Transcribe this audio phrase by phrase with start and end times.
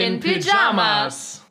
[0.00, 1.42] in Pyjamas.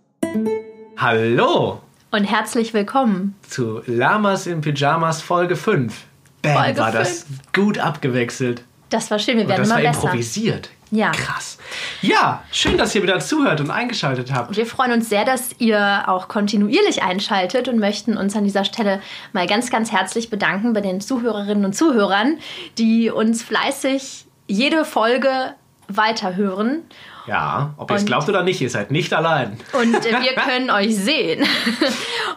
[0.97, 3.35] Hallo Und herzlich willkommen.
[3.47, 5.93] zu Lamas in Pyjamas Folge 5.
[6.41, 8.63] Bam, Folge war das gut abgewechselt.
[8.89, 10.01] Das war schön, wir Und werden das war besser.
[10.03, 10.71] improvisiert.
[10.89, 11.11] Ja.
[11.11, 11.59] Krass.
[12.01, 14.57] Ja, schön, dass ihr wieder zuhört und eingeschaltet habt.
[14.57, 18.99] Wir freuen uns sehr, dass ihr auch kontinuierlich einschaltet und möchten uns an dieser Stelle
[19.31, 22.39] mal ganz, ganz herzlich bedanken bei den Zuhörerinnen und Zuhörern,
[22.79, 25.53] die uns fleißig jede Folge
[25.87, 26.81] weiterhören.
[27.29, 29.57] Ja, ob ihr es glaubt oder nicht, ihr seid nicht allein.
[29.73, 31.45] Und äh, wir können euch sehen.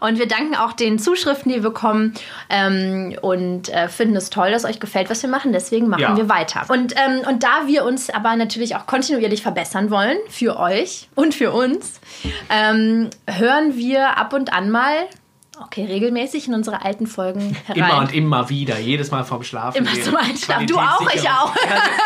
[0.00, 2.12] Und wir danken auch den Zuschriften, die wir bekommen.
[2.50, 5.52] Ähm, und äh, finden es toll, dass euch gefällt, was wir machen.
[5.52, 6.16] Deswegen machen Ja.
[6.16, 6.64] wir weiter.
[6.68, 11.34] Und, ähm, und da wir uns aber natürlich auch kontinuierlich verbessern wollen, für euch und
[11.34, 12.00] für uns,
[12.50, 14.94] ähm, hören wir ab und an mal,
[15.60, 17.78] okay, regelmäßig in unsere alten Folgen herein.
[17.90, 19.78] Immer und immer wieder, jedes Mal vorm Schlafen.
[19.78, 20.02] Immer gehen.
[20.04, 20.66] zum Einschlafen.
[20.66, 21.54] Du auch, ich auch.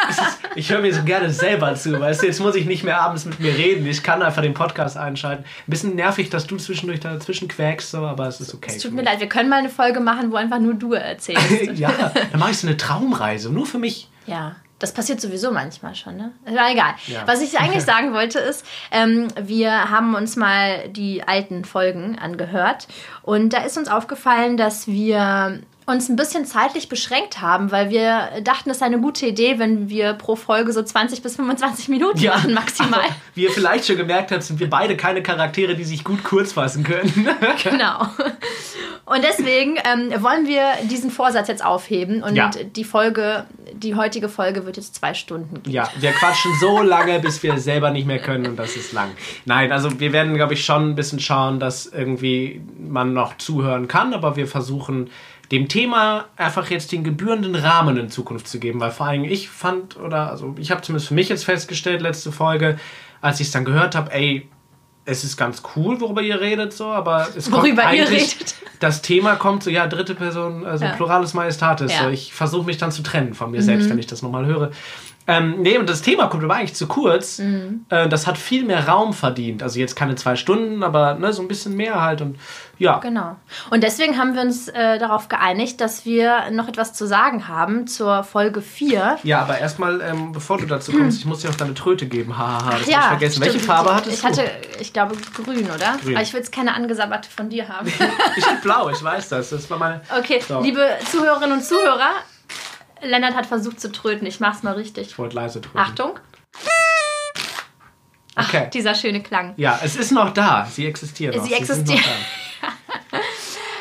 [0.08, 3.00] Ist- ich höre mir so gerne selber zu, weißt du, jetzt muss ich nicht mehr
[3.00, 3.86] abends mit mir reden.
[3.86, 5.44] Ich kann einfach den Podcast einschalten.
[5.44, 8.72] Ein bisschen nervig, dass du zwischendurch dazwischen quäkst, so, aber es ist okay.
[8.74, 11.62] Es tut mir leid, wir können mal eine Folge machen, wo einfach nur du erzählst.
[11.78, 11.90] ja,
[12.30, 14.08] dann mache ich so eine Traumreise, nur für mich.
[14.26, 16.32] Ja, das passiert sowieso manchmal schon, ne?
[16.44, 16.94] Aber egal.
[17.06, 17.26] Ja.
[17.26, 22.86] Was ich eigentlich sagen wollte ist, ähm, wir haben uns mal die alten Folgen angehört
[23.22, 28.40] und da ist uns aufgefallen, dass wir uns ein bisschen zeitlich beschränkt haben, weil wir
[28.42, 32.24] dachten, es sei eine gute Idee, wenn wir pro Folge so 20 bis 25 Minuten
[32.26, 33.00] machen, maximal.
[33.00, 36.24] Aber wie ihr vielleicht schon gemerkt habt, sind wir beide keine Charaktere, die sich gut
[36.24, 37.28] kurz fassen können.
[37.62, 38.06] Genau.
[39.04, 42.50] Und deswegen ähm, wollen wir diesen Vorsatz jetzt aufheben und Ja.
[42.50, 45.72] die Folge, die heutige Folge wird jetzt zwei Stunden gehen.
[45.72, 49.10] Ja, wir quatschen so lange, bis wir selber nicht mehr können und das ist lang.
[49.44, 53.86] Nein, also wir werden, glaube ich, schon ein bisschen schauen, dass irgendwie man noch zuhören
[53.86, 55.08] kann, aber wir versuchen
[55.50, 59.48] dem Thema einfach jetzt den gebührenden Rahmen in Zukunft zu geben, weil vor allem ich
[59.48, 62.78] fand, oder also ich habe zumindest für mich jetzt festgestellt, letzte Folge,
[63.20, 64.48] als ich es dann gehört habe, ey,
[65.04, 68.54] es ist ganz cool, worüber ihr redet, so, aber es kommt Worüber ihr eigentlich, redet.
[68.80, 70.92] das Thema kommt so, ja, dritte Person, also Ja.
[70.92, 71.92] Pluralis Majestatis.
[71.92, 72.00] Ja.
[72.00, 72.04] Mhm.
[72.04, 74.72] So, ich versuche mich dann zu trennen von mir selbst, wenn ich das nochmal höre.
[75.28, 77.38] Ähm, nee, und das Thema kommt aber eigentlich zu kurz.
[77.38, 77.84] Mhm.
[77.88, 79.62] Äh, das hat viel mehr Raum verdient.
[79.62, 82.20] Also jetzt keine zwei Stunden, aber ne, so ein bisschen mehr halt.
[82.20, 82.38] Und
[82.78, 83.36] ja, Genau.
[83.70, 87.86] Und deswegen haben wir uns äh, darauf geeinigt, dass wir noch etwas zu sagen haben
[87.86, 89.18] zur Folge 4.
[89.22, 92.36] ja, aber erstmal, ähm, bevor du dazu kommst, ich muss dir auch deine Tröte geben.
[92.38, 93.40] Hahaha, das hab ich vergessen.
[93.40, 93.64] Welche stimmt.
[93.64, 94.26] Farbe hattest ich du?
[94.28, 94.50] hatte,
[94.80, 95.96] ich glaube, grün, oder?
[96.02, 96.14] Grün.
[96.14, 97.88] Aber ich will jetzt keine angesabberte von dir haben.
[98.36, 99.50] ich hatte blau, ich weiß das.
[99.50, 100.02] Das war meine.
[100.18, 100.60] Okay, So.
[100.60, 102.10] liebe Zuhörerinnen und Zuhörer,
[103.02, 104.26] Lennart hat versucht zu tröten.
[104.26, 105.08] Ich mach's mal richtig.
[105.08, 105.80] Ich wollte leise tröten.
[105.80, 106.18] Achtung.
[108.36, 108.68] Okay.
[108.72, 109.54] Dieser schöne Klang.
[109.56, 110.66] Ja, es ist noch da.
[110.66, 111.44] Sie existieren noch.
[111.44, 111.94] Sie noch da.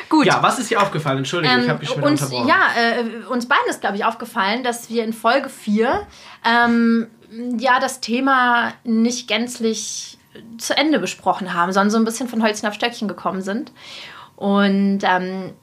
[0.10, 0.26] Gut.
[0.26, 1.20] Ja, was ist dir aufgefallen?
[1.20, 2.48] Entschuldige, ich habe mich schon uns, unterbrochen.
[2.48, 6.08] ja, äh, uns beiden ist, glaube ich, aufgefallen, dass wir in Folge 4
[6.46, 7.08] ähm,
[7.58, 10.18] ja das Thema nicht gänzlich
[10.58, 13.72] zu Ende besprochen haben, sondern so ein bisschen von Holzchen auf Stöckchen gekommen sind.
[14.36, 15.54] Und ähm,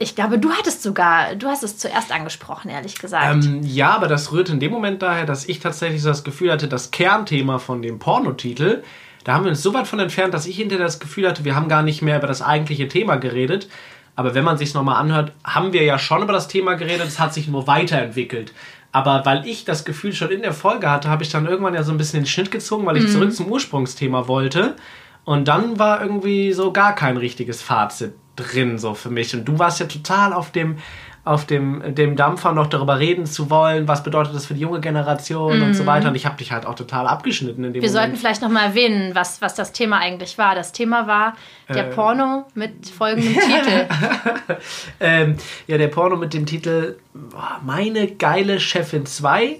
[0.00, 3.44] ich glaube, du hattest sogar, du hast es zuerst angesprochen, ehrlich gesagt.
[3.44, 6.52] Ähm, ja, aber das rührt in dem Moment daher, dass ich tatsächlich so das Gefühl
[6.52, 8.84] hatte, das Kernthema von dem Pornotitel,
[9.24, 11.56] da haben wir uns so weit von entfernt, dass ich hinterher das Gefühl hatte, wir
[11.56, 13.68] haben gar nicht mehr über das eigentliche Thema geredet.
[14.14, 17.18] Aber wenn man sich nochmal anhört, haben wir ja schon über das Thema geredet, es
[17.18, 18.52] hat sich nur weiterentwickelt.
[18.90, 21.82] Aber weil ich das Gefühl schon in der Folge hatte, habe ich dann irgendwann ja
[21.82, 24.76] so ein bisschen den Schnitt gezogen, weil ich zurück zum Ursprungsthema wollte.
[25.24, 29.34] Und dann war irgendwie so gar kein richtiges Fazit drin, so für mich.
[29.34, 30.78] Und du warst ja total auf dem,
[31.24, 34.80] auf dem, dem Dampfer noch darüber reden zu wollen, was bedeutet das für die junge
[34.80, 36.08] Generation und so weiter.
[36.08, 38.18] Und ich habe dich halt auch total abgeschnitten in dem wir sollten Moment.
[38.20, 40.54] vielleicht noch mal erwähnen, was, was das Thema eigentlich war.
[40.54, 41.36] Das Thema war
[41.68, 41.94] der Äh.
[41.94, 43.86] Porno mit folgendem Titel.
[45.00, 49.58] Ähm, ja, der Porno mit dem Titel boah, Meine geile Chefin 2.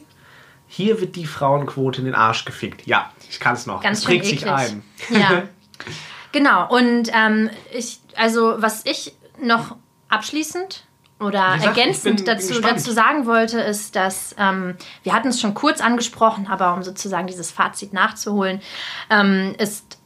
[0.66, 2.86] Hier wird die Frauenquote in den Arsch gefickt.
[2.86, 3.82] Ja, ich kann es noch.
[3.82, 4.82] Ganz es schön prägt sich ein.
[5.10, 5.42] Ja.
[6.38, 6.68] genau.
[6.68, 9.76] Und ähm, ich, also was ich noch
[10.08, 10.84] abschließend
[11.20, 12.76] oder gesagt, ergänzend bin- bin dazu, gespannt.
[12.76, 17.26] dazu sagen wollte, ist, dass ähm, wir hatten es schon kurz angesprochen, aber um sozusagen
[17.26, 18.60] dieses Fazit nachzuholen,
[19.10, 19.98] ähm, ist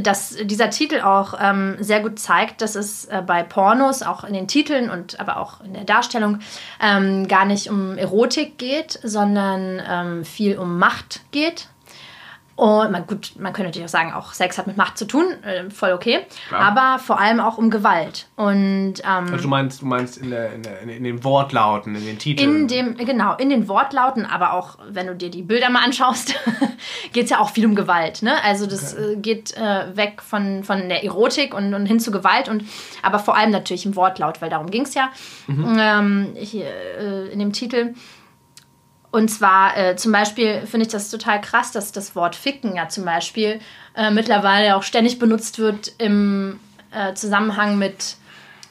[0.00, 4.32] dass dieser Titel auch ähm, sehr gut zeigt, dass es äh, bei Pornos, auch in
[4.32, 6.38] den Titeln und aber auch in der Darstellung,
[6.80, 11.68] ähm, gar nicht um Erotik geht, sondern ähm, viel um Macht geht.
[12.56, 15.24] Und man, gut, man könnte natürlich auch sagen, auch Sex hat mit Macht zu tun,
[15.42, 16.20] äh, voll okay.
[16.48, 16.62] Klar.
[16.62, 18.26] Aber vor allem auch um Gewalt.
[18.34, 22.06] Und ähm, Also du meinst, du meinst in, der, in, der, in den Wortlauten, in
[22.06, 22.62] den Titeln.
[22.62, 26.34] in dem, genau, in den Wortlauten, aber auch wenn du dir die Bilder mal anschaust,
[27.12, 28.22] geht es ja auch viel um Gewalt.
[28.22, 28.42] Ne?
[28.42, 32.48] Also das äh, geht äh, weg von, von der Erotik und, und hin zu Gewalt
[32.48, 32.64] und
[33.02, 35.10] aber vor allem natürlich im Wortlaut, weil darum ging es ja
[35.46, 35.76] Mhm.
[35.78, 37.94] ähm, hier, äh, in dem Titel.
[39.16, 42.90] Und zwar äh, zum Beispiel finde ich das total krass, dass das Wort Ficken ja
[42.90, 43.60] zum Beispiel
[43.96, 46.60] äh, mittlerweile auch ständig benutzt wird im
[46.90, 48.16] äh, Zusammenhang mit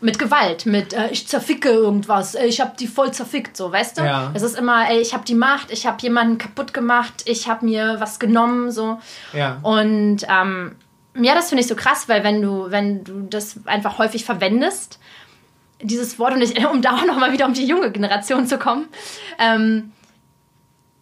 [0.01, 3.97] mit Gewalt, mit äh, ich zerficke irgendwas, ey, ich habe die voll zerfickt, so, weißt
[3.97, 4.03] du?
[4.03, 4.29] Ja.
[4.35, 7.65] Es ist immer, ey, ich habe die Macht, ich habe jemanden kaputt gemacht, ich habe
[7.65, 8.99] mir was genommen, so.
[9.33, 9.57] Ja.
[9.63, 10.75] Und ähm,
[11.19, 14.99] ja, das finde ich so krass, weil wenn du, wenn du das einfach häufig verwendest,
[15.81, 18.89] dieses Wort, und ich, um da auch nochmal wieder um die junge Generation zu kommen,
[19.39, 19.91] ähm,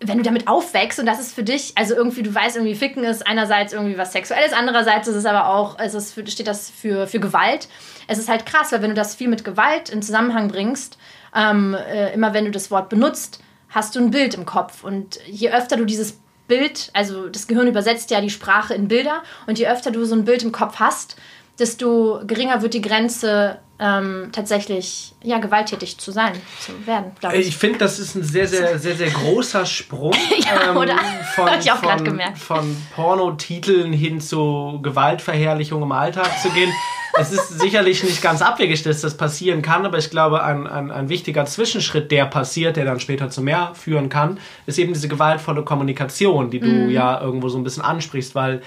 [0.05, 3.03] wenn du damit aufwächst und das ist für dich, also irgendwie, du weißt, irgendwie Ficken
[3.03, 6.69] ist einerseits irgendwie was Sexuelles, andererseits ist es aber auch, es ist für, steht das
[6.69, 7.67] für, für Gewalt.
[8.07, 10.97] Es ist halt krass, weil wenn du das viel mit Gewalt in Zusammenhang bringst,
[11.35, 14.83] ähm, äh, immer wenn du das Wort benutzt, hast du ein Bild im Kopf.
[14.83, 19.23] Und je öfter du dieses Bild, also das Gehirn übersetzt ja die Sprache in Bilder,
[19.47, 21.15] und je öfter du so ein Bild im Kopf hast,
[21.59, 27.49] desto geringer wird die Grenze, ähm, tatsächlich ja, gewalttätig zu sein, zu werden, glaube ich.
[27.49, 30.13] Ich finde, das ist ein sehr, sehr, sehr, sehr großer Sprung.
[30.37, 30.95] Ja, ähm, oder?
[31.35, 32.37] Von, ich auch von, gemerkt.
[32.37, 36.71] von Pornotiteln hin zu Gewaltverherrlichung im Alltag zu gehen.
[37.19, 40.89] es ist sicherlich nicht ganz abwegig, dass das passieren kann, aber ich glaube, ein, ein,
[40.91, 45.07] ein wichtiger Zwischenschritt, der passiert, der dann später zu mehr führen kann, ist eben diese
[45.07, 46.89] gewaltvolle Kommunikation, die du Mhm.
[46.89, 48.61] ja irgendwo so ein bisschen ansprichst, weil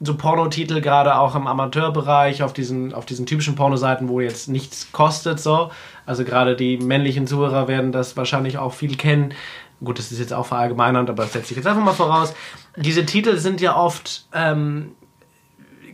[0.00, 4.90] so Pornotitel gerade auch im Amateurbereich auf diesen, auf diesen typischen Pornoseiten, wo jetzt nichts
[4.92, 5.70] kostet, so.
[6.06, 9.34] Also gerade die männlichen Zuhörer werden das wahrscheinlich auch viel kennen.
[9.82, 12.34] Gut, das ist jetzt auch verallgemeinernd, aber das setze ich jetzt einfach mal voraus.
[12.76, 14.92] Diese Titel sind ja oft ähm,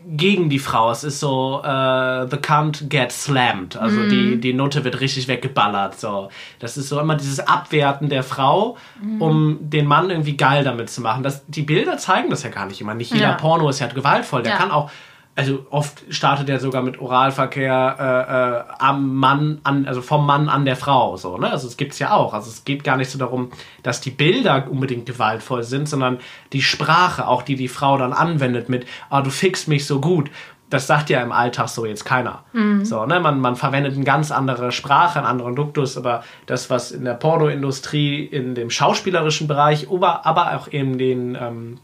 [0.08, 0.91] gegen die Frau.
[0.93, 3.76] Es ist so, äh, the cunt gets slammed.
[3.76, 5.99] Also die, die Note wird richtig weggeballert.
[5.99, 6.29] So.
[6.61, 8.76] Das ist so immer dieses Abwerten der Frau,
[9.19, 11.23] um den Mann irgendwie geil damit zu machen.
[11.25, 12.94] Das, die Bilder zeigen das ja gar nicht immer.
[12.94, 13.32] Nicht jeder Ja.
[13.35, 14.43] Porno ist ja gewaltvoll.
[14.44, 14.58] Der Ja.
[14.58, 14.91] kann auch,
[15.37, 20.49] also oft startet er sogar mit Oralverkehr äh, äh, am Mann an, also vom Mann
[20.49, 21.19] an der Frau.
[21.19, 21.50] So, ne?
[21.50, 22.33] Also es gibt's ja auch.
[22.33, 23.50] Also es geht gar nicht so darum,
[23.83, 26.19] dass die Bilder unbedingt gewaltvoll sind, sondern
[26.55, 30.31] die Sprache, auch die die Frau dann anwendet mit, ah, du fickst mich so gut.
[30.71, 32.43] Das sagt ja im Alltag so jetzt keiner.
[32.85, 33.21] So, ne?
[33.21, 37.15] man, man verwendet eine ganz andere Sprache, einen anderen Duktus, aber das, was in der
[37.15, 41.79] Pornoindustrie, in dem schauspielerischen Bereich, aber, aber auch in den ähm,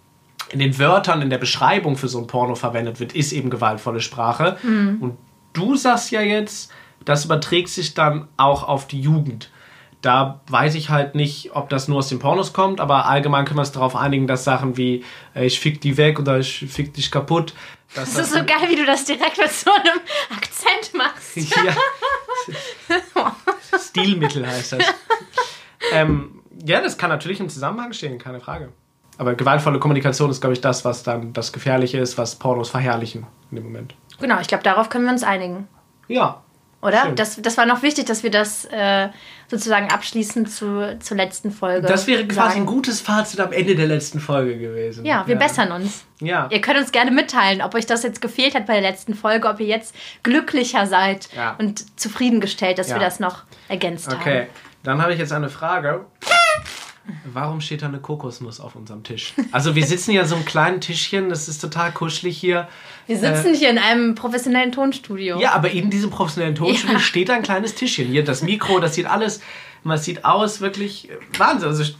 [0.52, 4.00] in den Wörtern, in der Beschreibung für so ein Porno verwendet wird, ist eben gewaltvolle
[4.00, 4.58] Sprache.
[5.00, 5.16] Und
[5.52, 6.70] du sagst ja jetzt,
[7.04, 9.50] das überträgt sich dann auch auf die Jugend.
[10.02, 13.58] Da weiß ich halt nicht, ob das nur aus den Pornos kommt, aber allgemein können
[13.58, 15.04] wir uns darauf einigen, dass Sachen wie
[15.34, 17.54] äh, ich fick die weg oder ich fick dich kaputt.
[17.94, 20.00] dass Das ist so geil, wie du das direkt mit so einem
[20.36, 21.36] Akzent machst.
[23.16, 23.36] ja.
[23.78, 24.84] Stilmittel heißt das.
[25.92, 28.72] ähm, ja, das kann natürlich im Zusammenhang stehen, keine Frage.
[29.22, 33.24] Aber gewaltvolle Kommunikation ist, glaube ich, das, was dann das Gefährliche ist, was Pornos verherrlichen
[33.52, 33.94] in dem Moment.
[34.20, 35.68] Genau, ich glaube, darauf können wir uns einigen.
[36.08, 36.42] Ja.
[36.80, 37.02] Oder?
[37.02, 37.14] Schön.
[37.14, 39.10] Das, das war noch wichtig, dass wir das äh,
[39.46, 41.86] sozusagen abschließend zu, zur letzten Folge.
[41.86, 42.60] Das wäre quasi sagen.
[42.62, 45.04] ein gutes Fazit am Ende der letzten Folge gewesen.
[45.04, 46.04] Ja, wir bessern uns.
[46.18, 46.48] Ja.
[46.50, 49.46] Ihr könnt uns gerne mitteilen, ob euch das jetzt gefehlt hat bei der letzten Folge,
[49.48, 51.54] ob ihr jetzt glücklicher seid Ja.
[51.60, 52.96] und zufriedengestellt, dass Ja.
[52.96, 54.46] wir das noch ergänzt Okay, haben.
[54.82, 56.00] dann habe ich jetzt eine Frage.
[57.24, 59.34] Warum steht da eine Kokosnuss auf unserem Tisch?
[59.50, 62.68] Also wir sitzen ja so einem kleinen Tischchen, das ist total kuschelig hier.
[63.06, 65.40] Wir sitzen hier in einem professionellen Tonstudio.
[65.40, 67.00] Ja, aber in diesem professionellen Tonstudio Ja.
[67.00, 68.06] steht ein kleines Tischchen.
[68.06, 69.40] Hier das Mikro, das sieht alles,
[69.82, 71.68] man sieht aus wirklich äh, Wahnsinn.
[71.70, 71.92] Also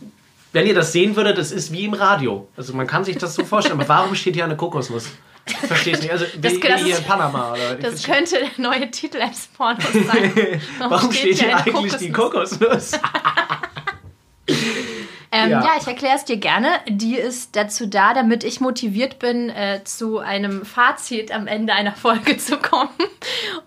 [0.53, 2.47] wenn ihr das sehen würdet, das ist wie im Radio.
[2.57, 3.81] Also man kann sich das so vorstellen.
[3.81, 5.07] Aber warum steht hier eine Kokosnuss?
[5.47, 6.13] Ich verstehe es nicht.
[6.13, 7.53] Also Das- wie, das hier in Panama.
[7.55, 7.75] Oder?
[7.75, 10.61] Das könnte der neue Titel eines Pornos sein.
[10.79, 12.93] warum steht hier eine eigentlich die Kokosnuss?
[15.35, 15.65] Ähm, Ja.
[15.65, 15.71] ja.
[15.81, 16.69] ich erkläre es dir gerne.
[16.87, 21.93] Die ist dazu da, damit ich motiviert bin, äh, zu einem Fazit am Ende einer
[21.93, 22.91] Folge zu kommen.
[22.99, 23.09] Ist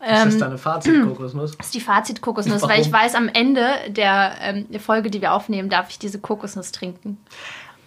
[0.03, 1.57] Ähm, das deine Fazit-Kokosnuss?
[1.57, 5.69] Das ist die Fazit-Kokosnuss, weil ich weiß, am Ende der, ähm, Folge, die wir aufnehmen,
[5.69, 7.17] darf ich diese Kokosnuss trinken.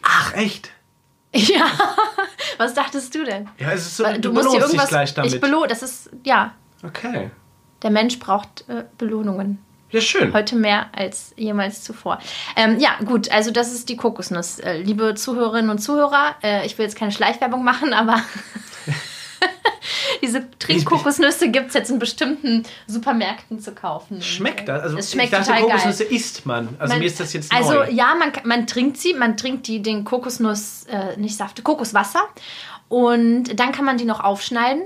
[0.02, 0.70] Ach, echt?
[1.35, 1.66] Ja,
[2.56, 3.49] was dachtest du denn?
[3.58, 4.88] Ja, es ist so, Weil du, musst dir belohnst dich irgendwas.
[4.88, 5.35] gleich damit.
[5.35, 7.30] Ich belohne, das ist, ja, okay.
[7.82, 9.58] der Mensch braucht äh, Belohnungen.
[9.90, 10.35] Ja, schön.
[10.35, 12.18] Heute mehr als jemals zuvor.
[12.57, 14.59] Ähm, ja, gut, also das ist die Kokosnuss.
[14.59, 18.21] Äh, liebe Zuhörerinnen und Zuhörer, äh, ich will jetzt keine Schleichwerbung machen, aber
[20.23, 24.21] diese Trinkkokosnüsse gibt es jetzt in bestimmten Supermärkten zu kaufen.
[24.21, 24.83] Schmeckt das?
[24.83, 26.12] Also es schmeckt ich dachte, total Kokosnüsse geil.
[26.14, 26.68] isst man.
[26.78, 27.90] Also Man- mir ist das jetzt Also neu.
[27.90, 32.21] ja, man, man trinkt sie, man trinkt die, den Kokosnuss, äh, nicht Saft, Kokoswasser.
[32.88, 34.83] Und dann kann man die noch aufschneiden.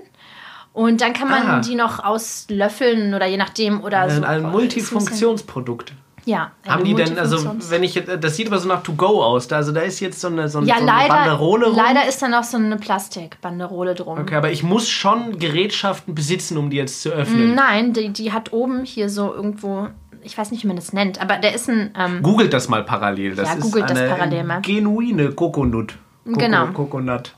[0.73, 1.61] Und dann kann man Ah.
[1.61, 4.23] die noch auslöffeln oder je nachdem oder so.
[4.23, 5.93] ein, Multifunktionsprodukt.
[6.25, 6.53] Ja.
[6.69, 9.57] Haben die denn, also wenn ich, jetzt- das sieht aber so nach To-Go aus, da,
[9.57, 11.77] also da ist jetzt so eine, so, ja, so eine leider, Banderole rum.
[11.77, 14.19] leider ist da noch so eine Plastikbanderole drum.
[14.21, 17.57] Okay, aber ich muss schon Gerätschaften besitzen, um die jetzt zu öffnen.
[17.57, 19.89] Nein, die, die hat oben hier so irgendwo
[20.25, 21.91] ich weiß nicht, wie man das nennt, aber der ist ein.
[21.99, 23.35] Ähm, googelt das mal parallel.
[23.35, 24.61] Das ja, googelt ist eine das parallel mal.
[24.63, 25.97] genuine Kokonut.
[26.25, 26.67] Koko, Genau.
[26.69, 27.35] Kokonut.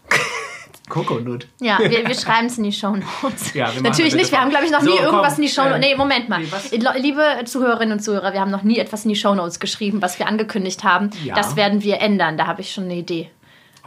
[0.88, 1.46] Kokonut.
[1.60, 3.54] Ja, wir, wir schreiben es in die Show Notes.
[3.54, 5.62] Ja, Natürlich nicht, wir haben, glaube ich, noch So, nie irgendwas komm, in die Show
[5.64, 5.76] Notes.
[5.76, 6.40] äh, Nee, Moment mal.
[6.40, 10.02] nee, Liebe Zuhörerinnen und Zuhörer, wir haben noch nie etwas in die Show Notes geschrieben,
[10.02, 11.10] was wir angekündigt haben.
[11.24, 11.34] Ja.
[11.34, 12.36] Das werden wir ändern.
[12.36, 13.30] Da habe ich schon eine Idee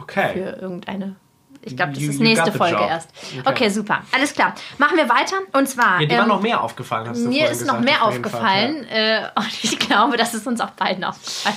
[0.00, 0.30] Okay.
[0.32, 1.16] für irgendeine.
[1.62, 2.88] Ich glaube, das You- ist nächste Folge job.
[2.88, 3.10] erst.
[3.40, 3.42] Okay.
[3.50, 3.68] Okay.
[3.68, 4.00] super.
[4.12, 4.54] Alles klar.
[4.78, 5.36] Machen wir weiter.
[5.52, 6.00] Und zwar.
[6.00, 9.22] Ja, dir war ähm, noch mehr aufgefallen, hast du mir ist noch mehr aufgefallen äh,
[9.34, 11.56] und ich glaube, das ist uns auch beiden aufgefallen.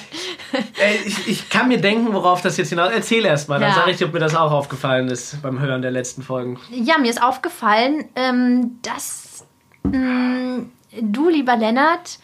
[0.54, 0.86] ja.
[1.06, 2.92] Ich, ich kann mir denken, worauf das jetzt hinaus.
[2.94, 3.76] Erzähl erst mal, dann Ja.
[3.76, 6.60] sage ich dir, ob mir das auch aufgefallen ist beim Hören der letzten Folgen.
[6.72, 9.46] Ja, mir ist aufgefallen, ähm, dass
[9.84, 10.64] mh,
[11.02, 12.20] du, lieber Lennart,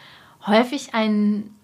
[0.46, 1.57] häufig einen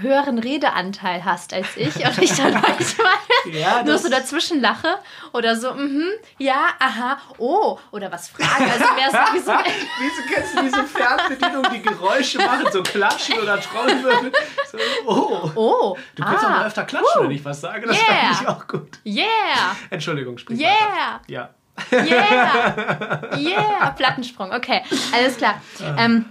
[0.00, 3.12] höheren Redeanteil hast als ich und ich dann manchmal
[3.52, 4.98] Ja, nur so dazwischen lache
[5.32, 8.70] oder so, mhm, ja, aha, oh, oder was frage.
[8.70, 9.52] Also mehr so wie so
[10.00, 14.32] Wieso kennst du diese Fernbedienung, die Geräusche machen, so klatschen oder Trommelwirbel?
[14.70, 15.50] So, oh.
[15.54, 17.86] oh, Du könntest auch ah, mal öfter klatschen, wenn ich was sage.
[17.86, 18.04] Das Yeah.
[18.32, 18.98] fand ich auch gut.
[19.06, 20.70] yeah, Entschuldigung, sprich Yeah.
[20.70, 21.20] weiter.
[21.28, 21.50] Ja.
[21.92, 23.28] Yeah!
[23.36, 23.90] Yeah!
[23.90, 25.60] Plattensprung, okay, alles klar.
[25.98, 26.24] Ähm,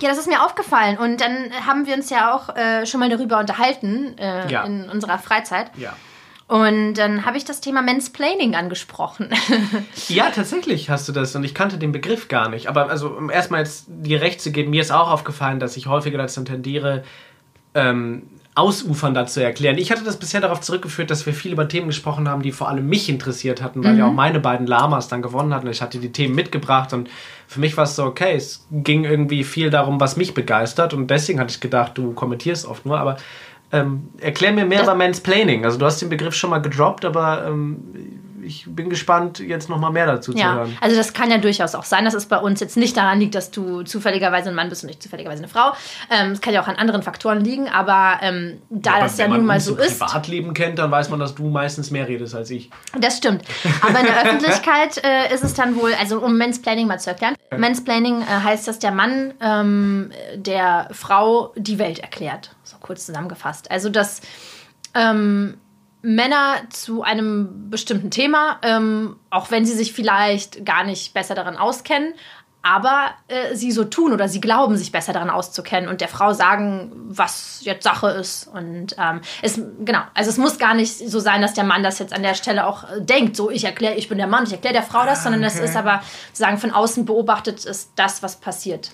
[0.00, 3.08] ja, das ist mir aufgefallen und dann haben wir uns ja auch äh, schon mal
[3.08, 4.64] darüber unterhalten äh, Ja.
[4.64, 5.70] in unserer Freizeit.
[5.76, 5.94] Ja.
[6.46, 9.28] Und dann habe ich das Thema Mansplaining angesprochen.
[10.08, 12.68] Ja, tatsächlich hast du das und ich kannte den Begriff gar nicht.
[12.68, 15.86] Aber also, um erstmal jetzt dir recht zu geben, mir ist auch aufgefallen, dass ich
[15.86, 17.04] häufiger dazu tendiere,
[17.74, 18.22] ähm,
[18.58, 19.78] ausufernder zu erklären.
[19.78, 22.68] Ich hatte das bisher darauf zurückgeführt, dass wir viel über Themen gesprochen haben, die vor
[22.68, 25.68] allem mich interessiert hatten, weil ja auch meine beiden Lamas dann gewonnen hatten.
[25.68, 27.08] Ich hatte die Themen mitgebracht und
[27.46, 31.08] für mich war es so, okay, es ging irgendwie viel darum, was mich begeistert und
[31.08, 33.16] deswegen hatte ich gedacht, du kommentierst oft nur, aber
[33.70, 35.64] ähm, erklär mir mehr Das- über Mansplaining.
[35.64, 37.78] Also du hast den Begriff schon mal gedroppt, aber ähm,
[38.42, 40.76] ich bin gespannt, jetzt noch mal mehr dazu zu ja, hören.
[40.80, 43.34] also das kann ja durchaus auch sein, dass es bei uns jetzt nicht daran liegt,
[43.34, 45.72] dass du zufälligerweise ein Mann bist und nicht zufälligerweise eine Frau.
[46.10, 49.24] Ähm, Es kann ja auch an anderen Faktoren liegen, aber ähm, da Aber das ja
[49.24, 49.98] wenn man nun mal so ist.
[49.98, 52.70] Privatleben kennt, dann weiß man, dass du meistens mehr redest als ich.
[52.98, 53.42] Das stimmt.
[53.82, 57.34] Aber in der Öffentlichkeit äh, ist es dann wohl, also um Mansplaining mal zu erklären.
[57.56, 62.54] Mansplaining äh, heißt, dass der Mann ähm, der Frau die Welt erklärt.
[62.62, 63.70] So kurz zusammengefasst.
[63.70, 64.20] Also, dass
[64.94, 65.58] ähm,
[66.02, 71.56] Männer zu einem bestimmten Thema, ähm, auch wenn sie sich vielleicht gar nicht besser daran
[71.56, 72.14] auskennen,
[72.62, 76.32] aber äh, sie so tun oder sie glauben, sich besser daran auszukennen und der Frau
[76.32, 78.48] sagen, was jetzt Sache ist.
[78.48, 81.98] Und ähm, es, genau, also es muss gar nicht so sein, dass der Mann das
[81.98, 84.52] jetzt an der Stelle auch äh, denkt, so ich erkläre, ich bin der Mann, ich
[84.52, 85.64] erkläre der Frau das, sondern es okay.
[85.64, 88.90] ist aber sozusagen von außen beobachtet ist das, was passiert.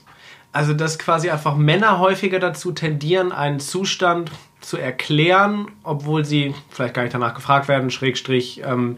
[0.55, 4.31] Also, dass quasi einfach Männer häufiger dazu tendieren, einen Zustand
[4.61, 8.97] zu erklären, obwohl sie vielleicht gar nicht danach gefragt werden, Schrägstrich, ähm,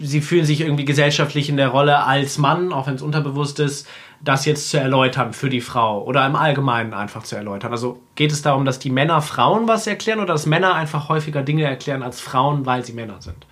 [0.00, 3.86] sie fühlen sich irgendwie gesellschaftlich in der Rolle als Mann, auch wenn es unterbewusst ist,
[4.20, 7.70] das jetzt zu erläutern für die Frau oder im Allgemeinen einfach zu erläutern.
[7.70, 11.44] Also geht es darum, dass die Männer Frauen was erklären oder dass Männer einfach häufiger
[11.44, 13.46] Dinge erklären als Frauen, weil sie Männer sind?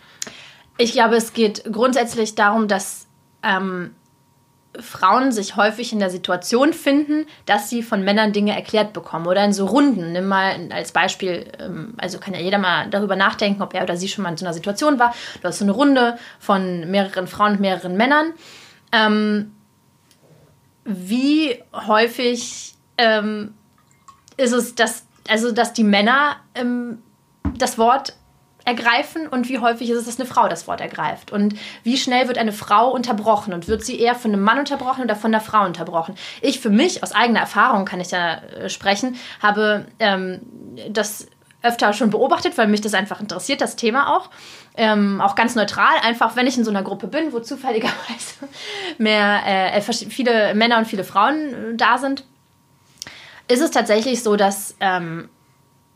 [0.76, 3.06] Ich glaube, es geht grundsätzlich darum, dass
[3.44, 3.92] ähm,
[4.78, 9.44] Frauen sich häufig in der Situation finden, dass sie von Männern Dinge erklärt bekommen oder
[9.44, 10.12] in so Runden.
[10.12, 13.96] Nimm mal als Beispiel, ähm, also kann ja jeder mal darüber nachdenken, ob er oder
[13.96, 15.12] sie schon mal in so einer Situation war.
[15.40, 18.32] Du hast so eine Runde von mehreren Frauen und mehreren Männern.
[18.92, 19.52] Ähm,
[20.84, 23.54] wie häufig ähm,
[24.36, 27.02] ist es, dass, also, dass die Männer ähm,
[27.56, 28.14] das Wort
[28.70, 31.32] ergreifen und wie häufig ist es, dass eine Frau das Wort ergreift?
[31.32, 35.04] Und wie schnell wird eine Frau unterbrochen und wird sie eher von einem Mann unterbrochen
[35.04, 36.14] oder von der Frau unterbrochen?
[36.40, 40.40] Ich für mich, aus eigener Erfahrung kann ich da äh, sprechen, habe ähm,
[40.90, 41.26] das
[41.62, 44.30] öfter schon beobachtet, weil mich das einfach interessiert, das Thema auch.
[44.76, 48.48] Ähm, auch ganz neutral, einfach wenn ich in so einer Gruppe bin, wo zufälligerweise
[48.98, 52.24] mehr äh, vers- viele Männer und viele Frauen äh, da sind,
[53.48, 55.28] ist es tatsächlich so, dass ähm,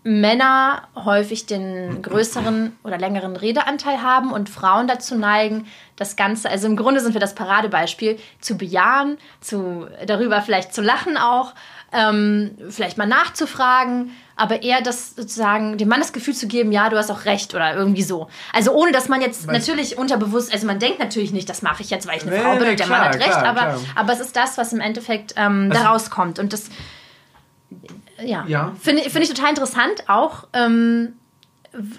[0.06, 6.66] Männer häufig den größeren oder längeren Redeanteil haben und Frauen dazu neigen, das Ganze, also
[6.66, 11.54] im Grunde sind wir das Paradebeispiel, zu bejahen, zu, darüber vielleicht zu lachen auch,
[11.90, 16.90] ähm, vielleicht mal nachzufragen, aber eher das sozusagen, dem Mann das Gefühl zu geben, ja,
[16.90, 18.28] du hast auch recht oder irgendwie so.
[18.52, 21.80] Also ohne, dass man jetzt Weißt- natürlich unterbewusst, also man denkt natürlich nicht, das mache
[21.82, 23.28] ich jetzt, weil ich eine Nee, Frau bin nee, und der klar, Mann hat recht,
[23.30, 23.80] klar, aber, klar.
[23.94, 26.68] aber es ist das, was im Endeffekt ähm, da Also- rauskommt und das
[28.26, 28.72] ja, Ja.
[28.80, 30.46] finde finde ich total interessant auch.
[30.52, 31.14] Ähm,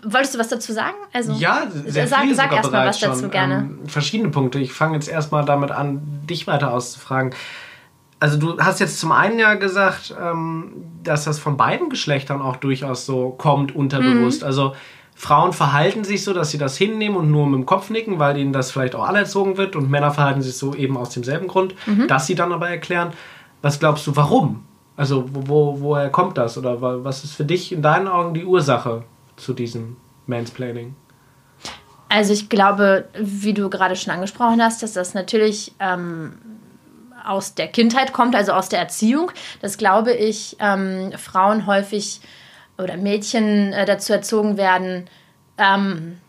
[0.04, 0.96] wolltest du was dazu sagen?
[1.14, 3.32] Also, Ja, sehr sag, viel sag erstmal was dazu schon.
[3.32, 3.56] gerne.
[3.56, 4.60] Ähm, verschiedene Punkte.
[4.60, 7.34] Ich fange jetzt erstmal damit an, dich weiter auszufragen.
[8.22, 12.56] Also du hast jetzt zum einen ja gesagt, ähm, dass das von beiden Geschlechtern auch
[12.56, 14.42] durchaus so kommt, unterbewusst.
[14.42, 14.48] Mhm.
[14.48, 14.76] Also
[15.14, 18.38] Frauen verhalten sich so, dass sie das hinnehmen und nur mit dem Kopf nicken, weil
[18.38, 19.76] ihnen das vielleicht auch anerzogen wird.
[19.76, 22.08] Und Männer verhalten sich so eben aus demselben Grund, Mhm.
[22.08, 23.12] dass sie dann aber erklären.
[23.62, 24.64] Was glaubst du, warum?
[24.98, 26.58] Also wo, wo, woher kommt das?
[26.58, 29.04] Oder was ist für dich in deinen Augen die Ursache
[29.36, 30.96] zu diesem Mansplaining?
[32.08, 36.34] Also ich glaube, wie du gerade schon angesprochen hast, dass das natürlich ähm,
[37.26, 39.32] aus der Kindheit kommt, also aus der Erziehung.
[39.62, 42.22] Das glaube ich, ähm, Frauen häufig
[42.78, 45.10] oder Mädchen äh, dazu erzogen werden,
[45.58, 46.20] ähm,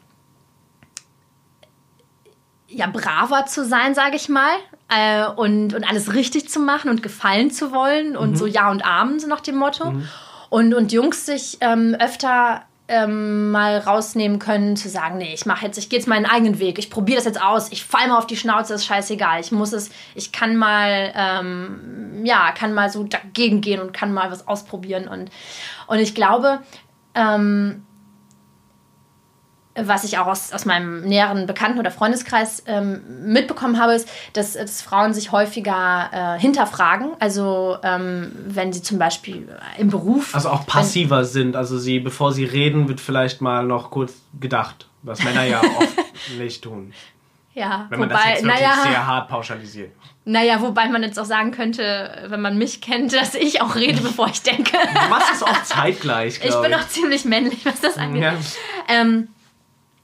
[2.69, 4.57] ja, braver zu sein, sage ich mal,
[4.89, 8.37] äh, und, und alles richtig zu machen und gefallen zu wollen und mhm.
[8.37, 9.91] so Ja und Amen, so nach dem Motto.
[9.91, 10.09] Mhm.
[10.49, 15.67] Und, und Jungs sich ähm, öfter ähm, mal rausnehmen können, zu sagen, nee, ich mache
[15.67, 18.19] jetzt, ich gehe jetzt meinen eigenen Weg, ich probiere das jetzt aus, ich fall mal
[18.19, 22.89] auf die Schnauze, ist scheißegal, ich muss es, ich kann mal, ähm, ja, kann mal
[22.89, 25.31] so dagegen gehen und kann mal was ausprobieren und,
[25.89, 26.61] und ich glaube,
[27.15, 27.86] ähm,
[29.79, 34.55] was ich auch aus, aus meinem näheren Bekannten- oder Freundeskreis ähm, mitbekommen habe, ist, dass,
[34.55, 37.11] dass Frauen sich häufiger äh, hinterfragen.
[37.19, 40.35] Also ähm, wenn sie zum Beispiel im Beruf.
[40.35, 41.57] Also auch passiver sind.
[41.57, 46.39] Also sie, bevor sie reden, wird vielleicht mal noch kurz gedacht, was Männer ja oft
[46.39, 46.93] nicht tun.
[47.57, 49.93] Ja, wenn man wobei, das jetzt wirklich naja, sehr hart pauschalisiert.
[50.27, 54.03] Naja, wobei man jetzt auch sagen könnte, wenn man mich kennt, dass ich auch rede,
[54.03, 54.73] bevor ich denke.
[54.73, 58.25] Du machst es auch zeitgleich, Ich bin auch ziemlich männlich, was das angeht.
[58.25, 58.35] Ja.
[58.89, 59.29] Ähm,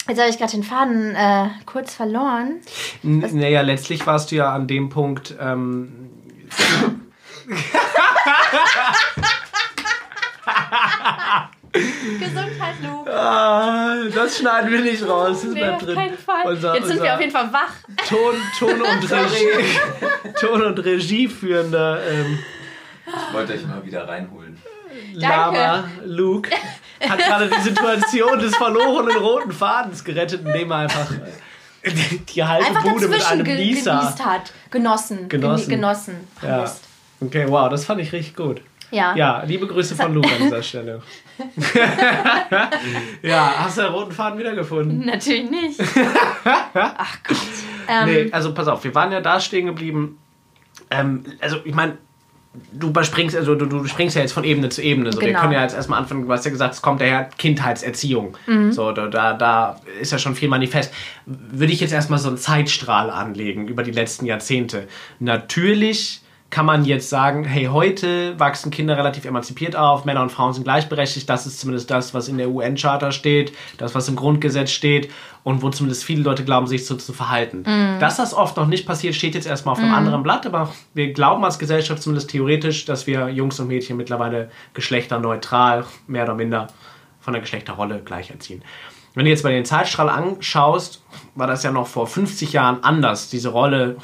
[0.08, 2.60] Jetzt habe ich gerade den Faden äh, kurz verloren.
[3.04, 5.34] N naja, letztlich warst du ja an dem Punkt.
[5.40, 6.10] Ähm
[11.72, 13.10] Gesundheit, Luke.
[13.14, 15.42] Ah, das schneiden wir nicht raus.
[15.42, 15.90] Das nee, bleibt drin.
[15.90, 16.46] Auf keinen Fall.
[16.46, 17.74] Unser, Jetzt sind wir auf jeden Fall wach.
[18.08, 19.78] Ton, Ton und Regie,
[20.40, 22.00] Ton und Regie führender.
[22.08, 22.38] Ähm,
[23.06, 24.41] ich wollte euch mal wieder reinholen.
[25.12, 26.50] Lama, Luke
[27.08, 31.10] hat gerade die Situation des verlorenen roten Fadens gerettet, indem er einfach
[32.34, 34.52] die halbe einfach Bude mit einem ge Nieser hat.
[34.70, 35.28] Genossen.
[35.28, 35.68] Genossen.
[35.68, 36.28] Genossen.
[36.42, 36.70] Ja.
[37.20, 38.62] Okay, wow, das fand ich richtig gut.
[38.90, 39.16] Ja.
[39.16, 41.02] Ja, liebe Grüße von Luke an dieser Stelle.
[43.22, 45.06] ja, hast du den roten Faden wiedergefunden?
[45.06, 45.80] Natürlich nicht.
[46.74, 47.36] Ach Gott.
[47.88, 50.18] Ähm, nee, also pass auf, wir waren ja da stehen geblieben.
[50.90, 51.96] Ähm, also ich meine,
[52.72, 55.12] du überspringst, also du, du springst ja jetzt von Ebene zu Ebene.
[55.12, 55.32] So, genau.
[55.32, 58.36] Wir können ja jetzt erstmal anfangen, du hast ja gesagt, es kommt daher Kindheitserziehung.
[58.46, 58.72] Mhm.
[58.72, 60.92] So, da, da ist ja schon viel manifest.
[61.26, 64.88] Würde ich jetzt erstmal so einen Zeitstrahl anlegen über die letzten Jahrzehnte.
[65.18, 66.21] Natürlich
[66.52, 70.64] kann man jetzt sagen, hey, heute wachsen Kinder relativ emanzipiert auf, Männer und Frauen sind
[70.64, 75.10] gleichberechtigt, das ist zumindest das, was in der UN-Charta steht, das, was im Grundgesetz steht
[75.44, 77.62] und wo zumindest viele Leute glauben, sich so zu verhalten.
[77.62, 77.98] Mm.
[78.00, 79.94] Dass das oft noch nicht passiert, steht jetzt erstmal auf einem mm.
[79.94, 84.50] anderen Blatt, aber wir glauben als Gesellschaft zumindest theoretisch, dass wir Jungs und Mädchen mittlerweile
[84.74, 86.66] geschlechterneutral, mehr oder minder
[87.18, 88.62] von der Geschlechterrolle gleich erziehen.
[89.14, 91.02] Wenn du jetzt mal den Zeitstrahl anschaust,
[91.34, 93.96] war das ja noch vor 50 Jahren anders, diese Rolle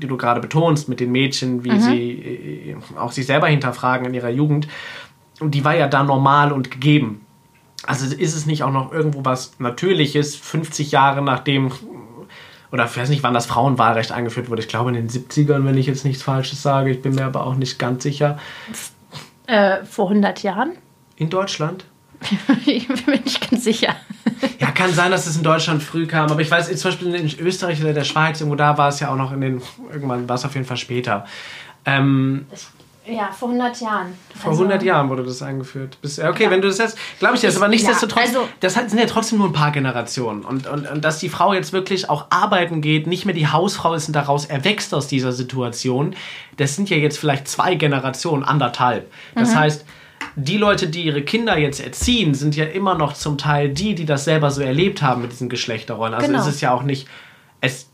[0.00, 1.80] die du gerade betonst, mit den Mädchen, wie mhm.
[1.80, 4.68] sie äh, auch sich selber hinterfragen in ihrer Jugend,
[5.40, 7.24] die war ja da normal und gegeben.
[7.86, 11.72] Also ist es nicht auch noch irgendwo was Natürliches, 50 Jahre nachdem,
[12.72, 15.76] oder ich weiß nicht, wann das Frauenwahlrecht eingeführt wurde, ich glaube in den 70ern, wenn
[15.76, 18.38] ich jetzt nichts Falsches sage, ich bin mir aber auch nicht ganz sicher.
[19.46, 20.72] Äh, vor 100 Jahren?
[21.16, 21.84] In Deutschland?
[22.66, 23.94] ich bin mir nicht ganz sicher.
[24.58, 27.38] Ja, kann sein, dass es in Deutschland früh kam, aber ich weiß, zum Beispiel in
[27.40, 30.36] Österreich oder der Schweiz, irgendwo da war es ja auch noch in den, irgendwann war
[30.36, 31.26] es auf jeden Fall später.
[31.84, 32.46] Ähm,
[33.06, 34.14] ja, vor 100 Jahren.
[34.34, 35.98] Vor also, 100 Jahren wurde das eingeführt.
[36.00, 36.50] Bis, okay, ja.
[36.50, 39.38] wenn du das jetzt, glaube ich das, aber nichtsdestotrotz, ja, also, das sind ja trotzdem
[39.38, 40.42] nur ein paar Generationen.
[40.42, 43.92] Und, und, und dass die Frau jetzt wirklich auch arbeiten geht, nicht mehr die Hausfrau
[43.92, 46.16] ist und daraus erwächst aus dieser Situation,
[46.56, 49.12] das sind ja jetzt vielleicht zwei Generationen, anderthalb.
[49.34, 49.58] Das mhm.
[49.58, 49.84] heißt,
[50.36, 54.04] die Leute, die ihre Kinder jetzt erziehen, sind ja immer noch zum Teil die, die
[54.04, 56.14] das selber so erlebt haben mit diesen Geschlechterrollen.
[56.14, 56.40] Also genau.
[56.40, 57.06] ist es ja auch nicht,
[57.60, 57.88] es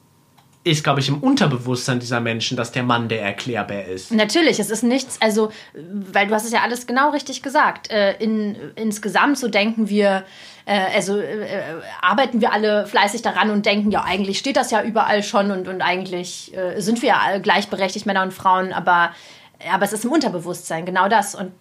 [0.62, 4.12] ist, glaube ich, im Unterbewusstsein dieser Menschen, dass der Mann der erklärbar ist.
[4.12, 7.90] Natürlich, es ist nichts, also, weil du hast es ja alles genau richtig gesagt.
[7.90, 10.24] Äh, in, insgesamt so denken wir,
[10.66, 11.62] äh, also äh,
[12.02, 15.66] arbeiten wir alle fleißig daran und denken, ja, eigentlich steht das ja überall schon und,
[15.66, 19.12] und eigentlich äh, sind wir ja gleichberechtigt, Männer und Frauen, aber,
[19.72, 21.34] aber es ist im Unterbewusstsein, genau das.
[21.34, 21.52] Und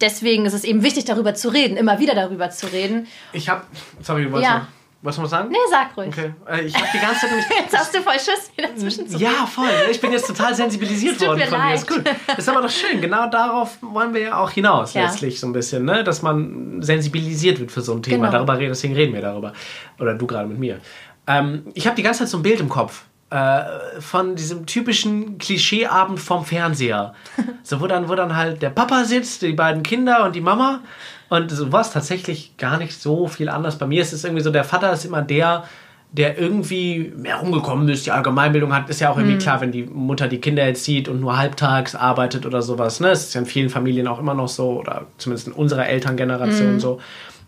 [0.00, 3.06] deswegen ist es eben wichtig, darüber zu reden, immer wieder darüber zu reden.
[3.32, 3.62] Ich habe,
[4.02, 4.68] sorry, was ja.
[5.02, 5.50] Was muss sagen?
[5.50, 6.08] Nee, sag ruhig.
[6.08, 6.32] Okay.
[6.48, 7.46] Äh, ich habe die ganze Zeit nämlich.
[7.48, 9.68] Jetzt hast du voll Schiss, wieder zwischen zu Ja, voll.
[9.88, 11.70] Ich bin jetzt total sensibilisiert worden von leid.
[11.70, 11.74] dir.
[11.74, 12.04] Ist gut.
[12.36, 13.00] Ist aber doch schön.
[13.00, 15.02] Genau darauf wollen wir ja auch hinaus, ja.
[15.02, 16.02] letztlich so ein bisschen, ne?
[16.02, 18.26] Dass man sensibilisiert wird für so ein Thema.
[18.26, 18.38] Genau.
[18.38, 19.52] Darüber reden, deswegen reden wir darüber.
[20.00, 20.80] Oder du gerade mit mir.
[21.28, 23.62] Ähm, ich habe die ganze Zeit so ein Bild im Kopf äh,
[24.00, 27.14] von diesem typischen Klischeeabend vom Fernseher.
[27.62, 30.82] So, wo dann, wo dann halt der Papa sitzt, die beiden Kinder und die Mama.
[31.28, 33.76] Und so war es tatsächlich gar nicht so viel anders.
[33.76, 35.64] Bei mir ist es irgendwie so, der Vater ist immer der,
[36.12, 39.40] der irgendwie mehr rumgekommen ist, die Allgemeinbildung hat, ist ja auch irgendwie Mhm.
[39.40, 43.00] klar, wenn die Mutter die Kinder erzieht und nur halbtags arbeitet oder sowas.
[43.00, 43.08] Ne?
[43.08, 46.74] Das ist ja in vielen Familien auch immer noch so, oder zumindest in unserer Elterngeneration
[46.74, 46.80] Mhm.
[46.80, 47.00] so.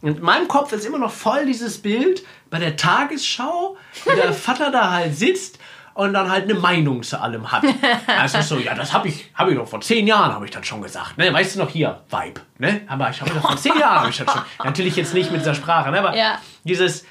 [0.02, 4.32] Und in meinem Kopf ist immer noch voll dieses Bild bei der Tagesschau, wie der
[4.32, 5.58] Vater da halt sitzt
[5.94, 7.64] und dann halt eine Meinung zu allem hat.
[8.06, 10.66] Also so, ja, das habe ich, hab ich doch vor zehn Jahren, habe ich das
[10.66, 11.18] schon gesagt.
[11.18, 11.32] Ne?
[11.32, 12.82] Weißt du noch hier, Vibe, ne?
[12.88, 14.42] Aber ich habe doch vor zehn Jahren, habe ich das schon.
[14.64, 15.98] Natürlich jetzt nicht mit dieser Sprache, ne?
[15.98, 16.38] aber Ja.
[16.64, 17.04] dieses,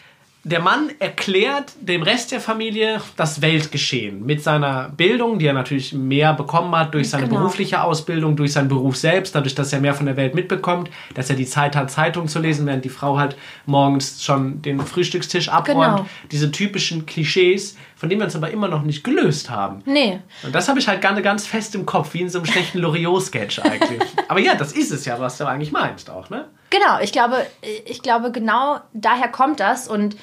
[0.47, 5.93] der Mann erklärt dem Rest der Familie das Weltgeschehen mit seiner Bildung, die er natürlich
[5.93, 7.39] mehr bekommen hat durch seine Genau.
[7.39, 11.29] berufliche Ausbildung, durch seinen Beruf selbst, dadurch, dass er mehr von der Welt mitbekommt, dass
[11.29, 15.49] er die Zeit hat, Zeitung zu lesen, während die Frau halt morgens schon den Frühstückstisch
[15.49, 15.97] abräumt.
[15.97, 16.05] Genau.
[16.31, 19.81] Diese typischen Klischees, von denen wir uns aber immer noch nicht gelöst haben.
[19.85, 20.19] Nee.
[20.43, 22.77] Und das habe ich halt ganz, ganz fest im Kopf, wie in so einem schlechten
[22.79, 24.01] Loriot-Sketch eigentlich.
[24.29, 26.45] aber ja, das ist es ja, was du eigentlich meinst auch, ne?
[26.69, 27.45] Genau, ich glaube,
[27.85, 29.87] ich glaube, genau daher kommt das.
[29.87, 30.17] Und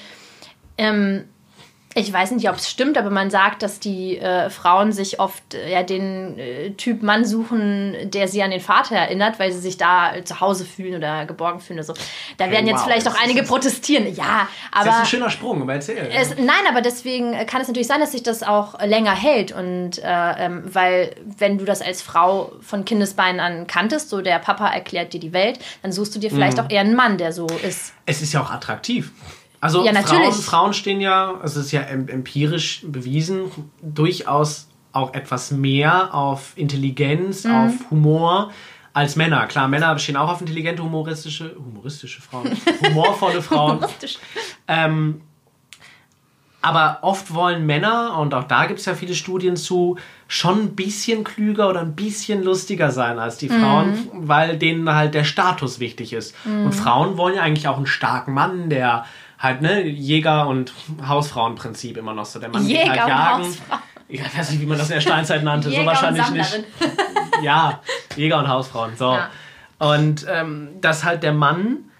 [0.78, 1.24] ähm,
[1.96, 5.54] ich weiß nicht, ob es stimmt, aber man sagt, dass die äh, Frauen sich oft
[5.54, 9.60] äh, ja, den äh, Typ Mann suchen, der sie an den Vater erinnert, weil sie
[9.60, 11.94] sich da äh, zu Hause fühlen oder geborgen fühlen oder so.
[12.37, 14.12] Da werden jetzt wow, vielleicht auch einige protestieren.
[14.12, 14.98] Ja, Das ist aber.
[14.98, 16.10] ein schöner Sprung, aber erzähl.
[16.12, 19.52] Es, nein, aber deswegen kann es natürlich sein, dass sich das auch länger hält.
[19.52, 24.40] Und äh, ähm, weil, wenn du das als Frau von Kindesbeinen an kanntest, so der
[24.40, 26.64] Papa erklärt dir die Welt, dann suchst du dir vielleicht Mhm.
[26.64, 27.92] auch eher einen Mann, der so ist.
[28.04, 29.12] Es ist ja auch attraktiv.
[29.64, 29.94] Also Ja.
[30.03, 33.50] Frauen, Frauen stehen ja, es ist ja em- empirisch bewiesen,
[33.81, 37.55] durchaus auch etwas mehr auf Intelligenz, Mhm.
[37.55, 38.50] auf Humor
[38.92, 39.46] als Männer.
[39.46, 42.50] Klar, Männer stehen auch auf intelligente, humoristische, humoristische Frauen,
[42.87, 43.79] humorvolle Frauen.
[44.68, 45.22] Ähm,
[46.61, 49.96] aber oft wollen Männer, und auch da gibt es ja viele Studien zu,
[50.29, 55.14] schon ein bisschen klüger oder ein bisschen lustiger sein als die Frauen, weil denen halt
[55.14, 56.35] der Status wichtig ist.
[56.46, 59.05] Und Frauen wollen ja eigentlich auch einen starken Mann, der
[59.44, 60.72] halt, ne, Jäger- und
[61.07, 62.40] Hausfrauenprinzip immer noch so.
[62.40, 63.44] Der Mann geht Jäger halt und jagen.
[63.44, 63.76] Hausfrau.
[64.09, 65.68] Ich weiß nicht, wie man das in der Steinzeit nannte.
[65.68, 66.64] so Jäger und wahrscheinlich nicht
[67.42, 67.80] ja,
[68.16, 68.96] Jäger und Hausfrauen.
[68.96, 69.12] So.
[69.12, 69.30] Ja.
[69.78, 71.90] Und ähm, dass halt der Mann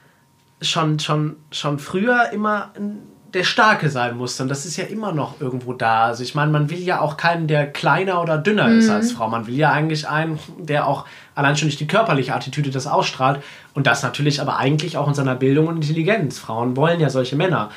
[0.61, 3.03] schon, schon, schon früher immer ein-
[3.35, 4.43] der Starke sein musste.
[4.43, 6.05] Und das ist ja immer noch irgendwo da.
[6.05, 9.29] Also ich meine, man will ja auch keinen, der kleiner oder dünner ist als Frau.
[9.29, 13.43] Man will ja eigentlich einen, der auch allein schon durch die körperliche Attitüde das ausstrahlt.
[13.75, 16.39] Und das natürlich aber eigentlich auch in seiner Bildung und Intelligenz.
[16.39, 17.71] Frauen wollen ja solche Männer.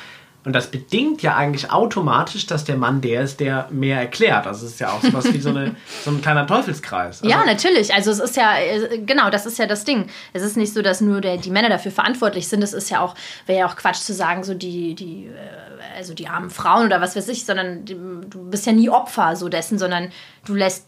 [0.44, 4.46] Und das bedingt ja eigentlich automatisch, dass der Mann der ist, der mehr erklärt.
[4.46, 5.74] Also es ist ja auch sowas wie so, eine,
[6.04, 7.22] so ein kleiner Teufelskreis.
[7.22, 7.92] Also, Ja, natürlich.
[7.92, 10.08] Also es ist ja, äh, genau, das ist ja das Ding.
[10.32, 12.62] Es ist nicht so, dass nur der, die Männer dafür verantwortlich sind.
[12.62, 13.14] Es ist ja auch,
[13.46, 17.00] wäre ja auch Quatsch zu sagen, so die, die, äh, also die armen Frauen oder
[17.00, 20.12] was weiß ich, sondern du bist ja nie Opfer so dessen, sondern
[20.46, 20.86] du lässt,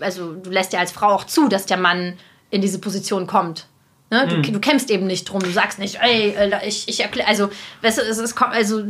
[0.00, 2.14] also du lässt ja als Frau auch zu, dass der Mann
[2.50, 3.66] in diese Position kommt.
[4.12, 4.28] Ne?
[4.28, 7.48] Du, du kämpfst eben nicht drum, du sagst nicht, ey, ich, ich erkläre, also,
[7.80, 8.84] weißt du, es ist, also,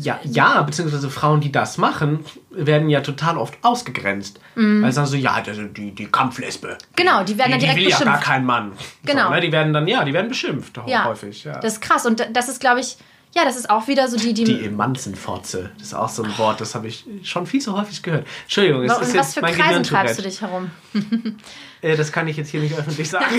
[0.00, 4.38] Ja, ja, beziehungsweise Frauen, die das machen, werden ja total oft ausgegrenzt.
[4.54, 6.78] Weil sie sagen so, ja, das ist die, die Kampflesbe.
[6.94, 8.24] Genau, die werden die, dann direkt die will ja gar beschimpft.
[8.24, 8.72] kein Mann.
[9.04, 9.24] Genau.
[9.24, 9.40] So, ne?
[9.40, 11.42] Die werden dann, ja, die werden beschimpft ja, häufig.
[11.42, 11.58] Ja.
[11.58, 12.06] das ist krass.
[12.06, 12.96] Und das ist, glaube ich,
[13.34, 16.38] ja, das ist auch wieder so die, die, die Emanzenfotze, das ist auch so ein
[16.38, 18.26] Wort, das habe ich schon viel zu häufig gehört.
[18.44, 20.70] Entschuldigung, es Und ist was jetzt für mein Kreisen treibst du dich herum?
[21.82, 23.26] Äh, das kann ich jetzt hier nicht öffentlich sagen.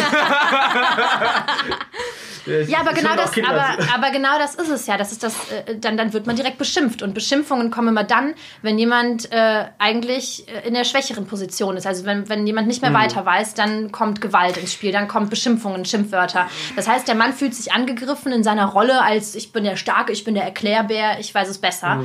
[2.67, 4.97] Ja, aber genau das, aber, aber genau das ist es ja.
[4.97, 7.01] Das ist das, äh, dann, dann wird man direkt beschimpft.
[7.01, 11.85] Und Beschimpfungen kommen immer dann, wenn jemand äh, eigentlich äh, in der schwächeren Position ist.
[11.85, 15.29] Also wenn, wenn jemand nicht mehr weiter weiß, dann kommt Gewalt ins Spiel, dann kommt
[15.29, 16.47] Beschimpfungen, Schimpfwörter.
[16.75, 20.11] Das heißt, der Mann fühlt sich angegriffen in seiner Rolle als ich bin der Starke,
[20.11, 22.03] ich bin der Erklärbär, ich weiß es besser.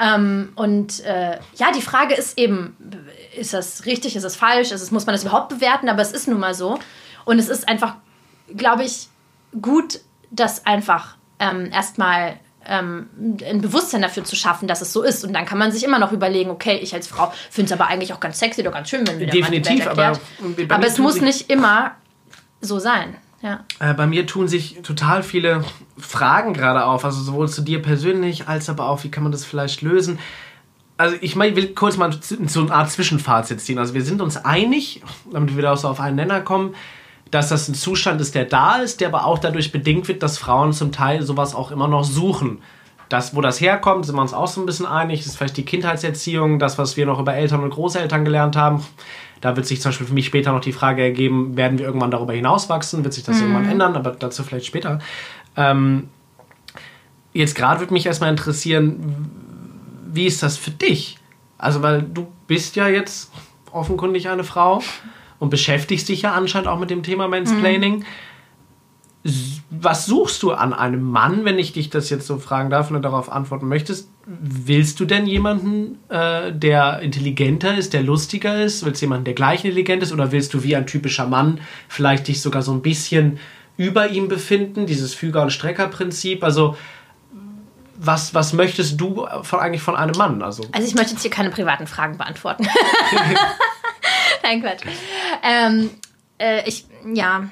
[0.00, 2.76] Ähm, und äh, ja, die Frage ist eben,
[3.36, 5.88] ist das richtig, ist das falsch, ist es, muss man das überhaupt bewerten?
[5.88, 6.78] Aber es ist nun mal so.
[7.24, 7.94] Und es ist einfach,
[8.56, 9.08] glaube ich,
[9.60, 13.08] gut, das einfach ähm, erstmal ähm,
[13.48, 15.24] ein Bewusstsein dafür zu schaffen, dass es so ist.
[15.24, 17.88] Und dann kann man sich immer noch überlegen, okay, ich als Frau finde es aber
[17.88, 20.18] eigentlich auch ganz sexy oder ganz schön, wenn die Definitiv, aber
[20.68, 21.92] aber es muss nicht immer
[22.60, 23.16] so sein.
[23.42, 23.64] Ja.
[23.78, 25.64] Äh, bei mir tun sich total viele
[25.96, 29.46] Fragen gerade auf, also sowohl zu dir persönlich als aber auch, wie kann man das
[29.46, 30.18] vielleicht lösen.
[31.00, 33.78] Also ich meine, ich will kurz mal so eine Art Zwischenfazit ziehen.
[33.78, 35.00] Also wir sind uns einig,
[35.32, 36.74] damit wir wieder so auf einen Nenner kommen,
[37.30, 40.36] dass das ein Zustand ist, der da ist, der aber auch dadurch bedingt wird, dass
[40.36, 42.58] Frauen zum Teil sowas auch immer noch suchen.
[43.08, 45.20] Das, wo das herkommt, sind wir uns auch so ein bisschen einig.
[45.20, 48.84] Das ist vielleicht die Kindheitserziehung, das, was wir noch über Eltern und Großeltern gelernt haben.
[49.40, 52.10] Da wird sich zum Beispiel für mich später noch die Frage ergeben, werden wir irgendwann
[52.10, 53.04] darüber hinauswachsen?
[53.04, 53.96] Wird sich das irgendwann ändern?
[53.96, 54.98] Aber dazu vielleicht später.
[55.56, 56.10] Ähm,
[57.32, 59.30] jetzt gerade würde mich erstmal interessieren,
[60.12, 61.16] wie ist das für dich?
[61.58, 63.30] Also, weil du bist ja jetzt
[63.72, 64.82] offenkundig eine Frau
[65.38, 68.04] und beschäftigst dich ja anscheinend auch mit dem Thema Mansplaining.
[69.24, 72.88] S- Was suchst du an einem Mann, wenn ich dich das jetzt so fragen darf
[72.90, 74.08] und du darauf antworten möchtest?
[74.32, 78.84] willst du denn jemanden, äh, der intelligenter ist, der lustiger ist?
[78.84, 80.12] Willst du jemanden, der gleich intelligent ist?
[80.12, 83.38] Oder willst du wie ein typischer Mann vielleicht dich sogar so ein bisschen
[83.76, 84.86] über ihm befinden?
[84.86, 86.44] Dieses Füger- und Streckerprinzip?
[86.44, 86.76] Also,
[88.02, 90.42] was, was möchtest du von, eigentlich von einem Mann?
[90.42, 92.66] Also, Also ich möchte jetzt hier keine privaten Fragen beantworten.
[94.42, 94.82] Nein, Quatsch.
[95.42, 95.90] Ähm,
[96.38, 97.50] äh, ich, ja,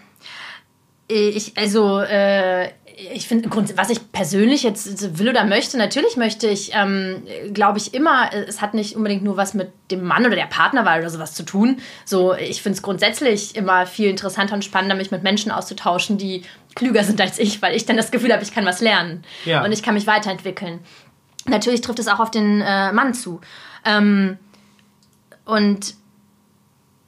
[1.06, 2.70] ich, also, äh,
[3.14, 7.94] ich finde, was ich persönlich jetzt will oder möchte, natürlich möchte ich, ähm, glaube ich,
[7.94, 11.34] immer, es hat nicht unbedingt nur was mit dem Mann oder der Partnerwahl oder sowas
[11.34, 11.78] zu tun.
[12.04, 16.42] So, ich finde es grundsätzlich immer viel interessanter und spannender, mich mit Menschen auszutauschen, die
[16.78, 19.64] klüger sind als ich, weil ich dann das Gefühl habe, ich kann was lernen Ja.
[19.64, 20.78] und ich kann mich weiterentwickeln.
[21.46, 23.40] Natürlich trifft es auch auf den äh, Mann zu.
[23.84, 24.38] Ähm,
[25.44, 25.94] und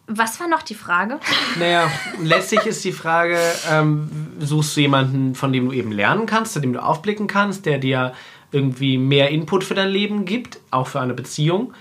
[0.06, 1.20] was war noch die Frage?
[1.59, 1.90] Naja,
[2.22, 3.38] letztlich ist die Frage,
[3.70, 7.64] ähm, suchst du jemanden, von dem du eben lernen kannst, zu dem du aufblicken kannst,
[7.66, 8.12] der dir
[8.52, 11.72] irgendwie mehr Input für dein Leben gibt, auch für eine Beziehung?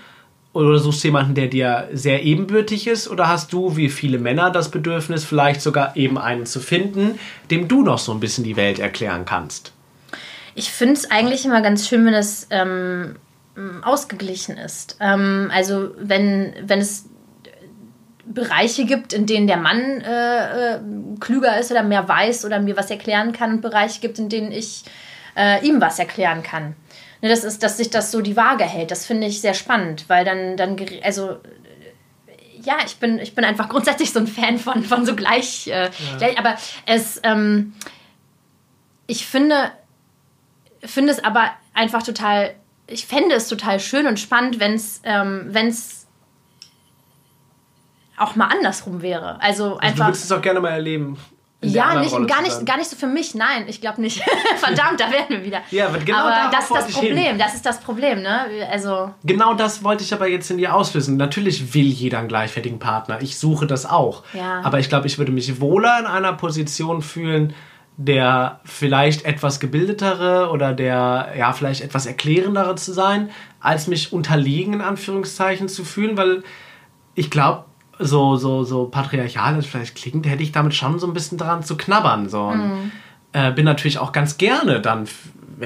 [0.52, 3.08] Oder suchst du jemanden, der dir sehr ebenbürtig ist?
[3.08, 7.18] Oder hast du, wie viele Männer, das Bedürfnis, vielleicht sogar eben einen zu finden,
[7.50, 9.72] dem du noch so ein bisschen die Welt erklären kannst?
[10.56, 13.14] Ich finde es eigentlich immer ganz schön, wenn es ähm,
[13.82, 14.96] ausgeglichen ist.
[15.00, 17.06] Ähm, also wenn, wenn es
[18.26, 20.80] Bereiche gibt, in denen der Mann äh, äh,
[21.20, 24.52] klüger ist oder mehr weiß oder mir was erklären kann und Bereiche gibt, in denen
[24.52, 24.84] ich
[25.36, 26.74] äh, ihm was erklären kann.
[27.22, 28.90] Ne, das ist, dass sich das so die Waage hält.
[28.90, 31.38] Das finde ich sehr spannend, weil dann, dann also
[32.62, 35.90] ja, ich bin, ich bin einfach grundsätzlich so ein Fan von, von so gleich, äh,
[36.18, 36.56] gleich aber
[36.86, 37.74] es, ähm,
[39.06, 39.72] ich finde,
[40.84, 42.54] finde es aber einfach total,
[42.86, 46.06] ich fände es total schön und spannend, wenn es, ähm, wenn es
[48.16, 49.40] auch mal andersrum wäre.
[49.40, 50.06] Also Du einfach.
[50.08, 51.18] würdest es auch gerne mal erleben.
[51.62, 54.22] Ja, nicht, gar, nicht, gar nicht so für mich, nein, ich glaube nicht.
[54.56, 55.60] Verdammt, da wären wir wieder.
[55.70, 57.08] Ja, aber genau aber das ist das ich hin.
[57.08, 58.46] Problem, das ist das Problem, ne?
[58.70, 61.18] Also, Genau das wollte ich aber jetzt in dir auslösen.
[61.18, 63.20] Natürlich will jeder einen gleichwertigen Partner.
[63.20, 64.24] Ich suche das auch.
[64.32, 64.62] Ja.
[64.62, 67.52] Aber ich glaube, ich würde mich wohler in einer Position fühlen,
[67.98, 73.28] der vielleicht etwas gebildetere oder der ja vielleicht etwas erklärendere zu sein,
[73.60, 76.42] als mich unterlegen in Anführungszeichen zu fühlen, weil
[77.14, 77.66] ich glaube,
[78.00, 81.62] so, so, so patriarchal es vielleicht klingt, hätte ich damit schon so ein bisschen dran
[81.62, 82.28] zu knabbern.
[82.28, 82.42] So.
[82.44, 82.92] Und,
[83.32, 85.06] äh, bin natürlich auch ganz gerne dann,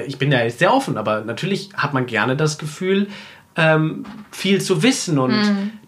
[0.05, 3.07] ich bin ja jetzt sehr offen, aber natürlich hat man gerne das Gefühl,
[3.55, 5.17] ähm, viel zu wissen.
[5.17, 5.33] Und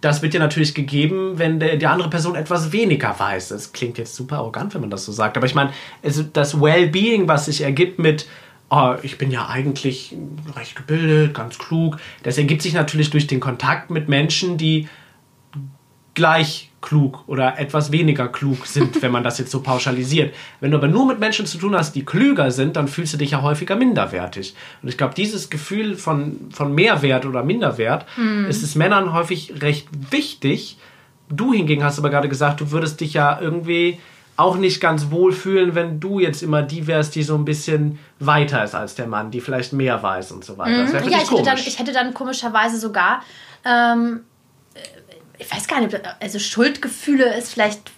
[0.01, 3.49] das wird dir natürlich gegeben, wenn der, die andere Person etwas weniger weiß.
[3.49, 5.37] Das klingt jetzt super arrogant, wenn man das so sagt.
[5.37, 5.71] Aber ich meine,
[6.03, 8.27] also das Well-Being, was sich ergibt mit,
[8.69, 10.15] oh, ich bin ja eigentlich
[10.55, 14.87] recht gebildet, ganz klug, das ergibt sich natürlich durch den Kontakt mit Menschen, die
[16.17, 20.33] gleich klug oder etwas weniger klug sind, wenn man das jetzt so pauschalisiert.
[20.59, 23.17] Wenn du aber nur mit Menschen zu tun hast, die klüger sind, dann fühlst du
[23.17, 24.55] dich ja häufiger minderwertig.
[24.81, 28.07] Und ich glaube, dieses Gefühl von, von Mehrwert oder Minderwert
[28.49, 30.77] ist es Männern häufig recht wichtig.
[31.29, 33.99] Du hingegen hast aber gerade gesagt, du würdest dich ja irgendwie
[34.37, 37.99] auch nicht ganz wohl fühlen, wenn du jetzt immer die wärst, die so ein bisschen
[38.19, 40.83] weiter ist als der Mann, die vielleicht mehr weiß und so weiter.
[40.83, 41.11] Das Mhm.
[41.11, 43.21] ja, ich hätte, dann, ich hätte dann komischerweise sogar,
[43.65, 44.36] ähm, äh,
[45.37, 47.91] ich weiß gar nicht, also Schuldgefühle ist vielleicht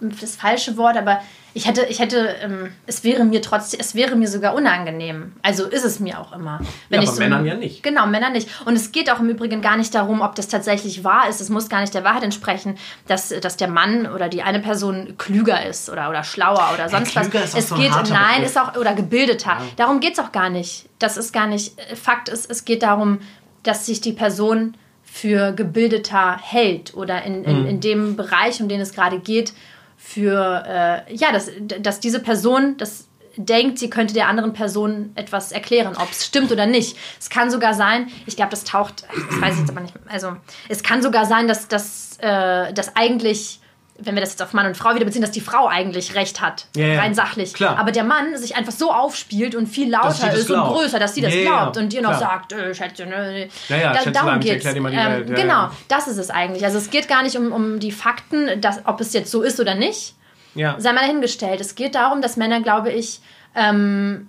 [0.00, 1.20] das falsche Wort, aber
[1.54, 5.34] ich hätte, ich hätte, ähm, es wäre mir trotzdem, es wäre mir sogar unangenehm.
[5.42, 6.60] Also ist es mir auch immer.
[6.88, 7.82] Wenn Ja, ich aber Männern ja nicht.
[7.82, 8.48] Genau, Männern nicht.
[8.64, 11.42] Und es geht auch im Übrigen gar nicht darum, ob das tatsächlich wahr ist.
[11.42, 15.18] Es muss gar nicht der Wahrheit entsprechen, dass, dass der Mann oder die eine Person
[15.18, 17.28] klüger ist oder, oder schlauer oder sonst was.
[17.28, 18.46] klüger ist auch es so ein geht, nein, Begriff.
[18.46, 19.58] ist auch, oder gebildeter.
[19.76, 20.88] Darum geht es auch gar nicht.
[20.98, 23.18] Das ist gar nicht, Fakt ist, es geht darum,
[23.62, 24.74] dass sich die Person
[25.14, 27.44] für gebildeter hält oder in, Mhm.
[27.48, 29.52] in, in dem Bereich, um den es gerade geht,
[29.98, 35.52] für, äh, ja, dass, dass diese Person das denkt, sie könnte der anderen Person etwas
[35.52, 36.96] erklären, ob es stimmt oder nicht.
[37.20, 40.36] Es kann sogar sein, ich glaube, das taucht, das weiß ich jetzt aber nicht, also
[40.68, 43.60] es kann sogar sein, dass, dass, äh, dass eigentlich,
[44.04, 46.40] wenn wir das jetzt auf Mann und Frau wieder beziehen, dass die Frau eigentlich recht
[46.40, 47.54] hat, Ja, ja, rein sachlich.
[47.54, 47.78] klar.
[47.78, 50.74] Aber der Mann sich einfach so aufspielt und viel lauter ist und glaubt.
[50.76, 53.92] größer, dass sie das Ja, glaubt und dir noch sagt, äh, Schätze, ne, Ja, ja,
[53.92, 54.64] da, Schätzelein, darum geht's.
[54.66, 56.64] Ähm, Welt, genau, das ist es eigentlich.
[56.64, 59.58] Also es geht gar nicht um, um die Fakten, dass, ob es jetzt so ist
[59.60, 60.14] oder nicht,
[60.54, 61.60] ja, sei mal dahingestellt.
[61.60, 63.20] Es geht darum, dass Männer, glaube ich,
[63.54, 64.28] ähm,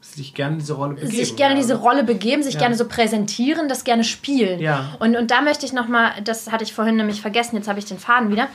[0.00, 1.12] sich gerne diese Rolle begeben.
[1.12, 1.60] sich gerne ja.
[1.60, 2.60] diese Rolle begeben, sich Ja.
[2.60, 4.58] gerne so präsentieren, das gerne spielen.
[4.60, 4.96] Ja.
[5.00, 7.84] Und, und da möchte ich nochmal, das hatte ich vorhin nämlich vergessen, jetzt habe ich
[7.84, 8.48] den Faden wieder.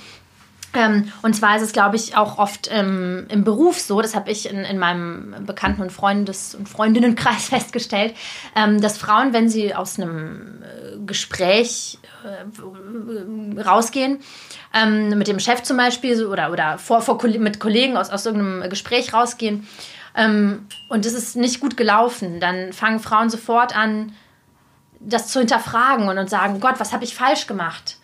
[0.75, 4.31] Ähm, und zwar ist es, glaube ich, auch oft ähm, im Beruf so, das habe
[4.31, 8.15] ich in, in meinem Bekannten- und Freundes- und Freundinnenkreis festgestellt,
[8.55, 14.19] ähm, dass Frauen, wenn sie aus einem äh, Gespräch äh, rausgehen,
[14.73, 18.69] ähm, mit dem Chef zum Beispiel oder, oder vor, vor, mit Kollegen aus, aus irgendeinem
[18.69, 19.67] Gespräch rausgehen
[20.15, 24.13] ähm, und es ist nicht gut gelaufen, dann fangen Frauen sofort an,
[24.99, 27.97] das zu hinterfragen und, und sagen, Gott, was habe ich falsch gemacht?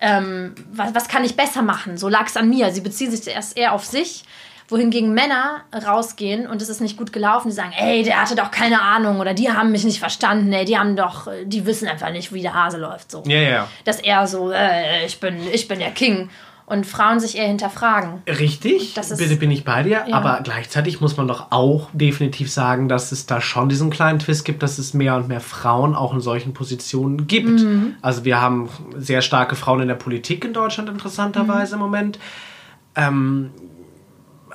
[0.00, 1.96] Ähm, was, was kann ich besser machen?
[1.96, 2.70] So lag es an mir.
[2.70, 4.24] Sie beziehen sich erst eher auf sich
[4.68, 8.50] wohingegen Männer rausgehen und es ist nicht gut gelaufen, die sagen, ey, der hatte doch
[8.50, 12.10] keine Ahnung oder die haben mich nicht verstanden, ey, die haben doch, die wissen einfach
[12.10, 13.10] nicht, wie der Hase läuft.
[13.10, 13.22] So.
[13.26, 13.68] Ja, ja.
[13.84, 16.30] Dass er so, äh, ich bin, ich bin der King.
[16.66, 18.22] Und Frauen sich eher hinterfragen.
[18.26, 20.04] Richtig, Das ist- bitte bin ich bei dir.
[20.08, 20.16] Ja.
[20.16, 24.46] Aber gleichzeitig muss man doch auch definitiv sagen, dass es da schon diesen kleinen Twist
[24.46, 27.60] gibt, dass es mehr und mehr Frauen auch in solchen Positionen gibt.
[27.60, 27.96] Mhm.
[28.00, 32.18] Also wir haben sehr starke Frauen in der Politik in Deutschland interessanterweise im Moment.
[32.96, 33.50] Ähm,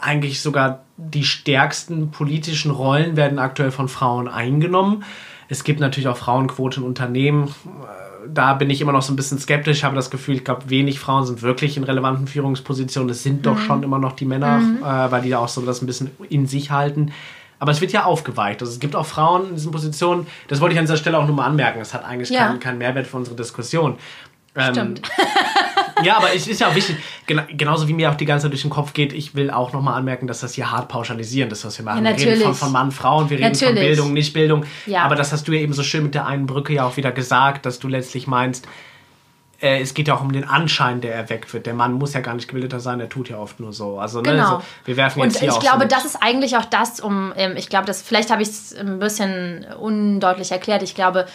[0.01, 5.03] eigentlich sogar die stärksten politischen Rollen werden aktuell von Frauen eingenommen.
[5.47, 7.53] Es gibt natürlich auch Frauenquote in Unternehmen.
[8.27, 9.77] Da bin ich immer noch so ein bisschen skeptisch.
[9.79, 13.09] Ich habe das Gefühl, ich glaube, wenig Frauen sind wirklich in relevanten Führungspositionen.
[13.09, 15.81] Es sind doch schon immer noch die Männer, äh, weil die da auch so das
[15.81, 17.11] ein bisschen in sich halten.
[17.59, 18.61] Aber es wird ja aufgeweicht.
[18.61, 20.27] Also es gibt auch Frauen in diesen Positionen.
[20.47, 21.79] Das wollte ich an dieser Stelle auch nur mal anmerken.
[21.79, 22.47] Das hat eigentlich Ja.
[22.47, 23.95] keinen, keinen Mehrwert für unsere Diskussion.
[24.55, 25.01] Ähm, Stimmt.
[26.03, 28.53] ja, aber es ist ja auch wichtig, gena genauso wie mir auch die ganze Zeit
[28.53, 31.65] durch den Kopf geht, ich will auch nochmal anmerken, dass das hier hart pauschalisierend ist,
[31.65, 32.05] was wir machen.
[32.05, 33.89] Ja, wir reden von, von Mann, Frauen, wir reden von Natürlich.
[33.89, 34.65] Bildung, nicht Bildung.
[34.85, 35.03] Ja.
[35.03, 37.11] Aber das hast du ja eben so schön mit der einen Brücke ja auch wieder
[37.11, 38.67] gesagt, dass du letztlich meinst,
[39.61, 41.65] äh, es geht ja auch um den Anschein, der erweckt wird.
[41.65, 43.99] Der Mann muss ja gar nicht gebildeter sein, der tut ja oft nur so.
[43.99, 44.55] Also, ne, Genau.
[44.55, 46.99] also wir werfen jetzt Und hier ich auch glaube, so das ist eigentlich auch das,
[46.99, 50.83] um, ähm, ich glaube, das, vielleicht habe ich es ein bisschen undeutlich erklärt.
[50.83, 51.25] Ich glaube,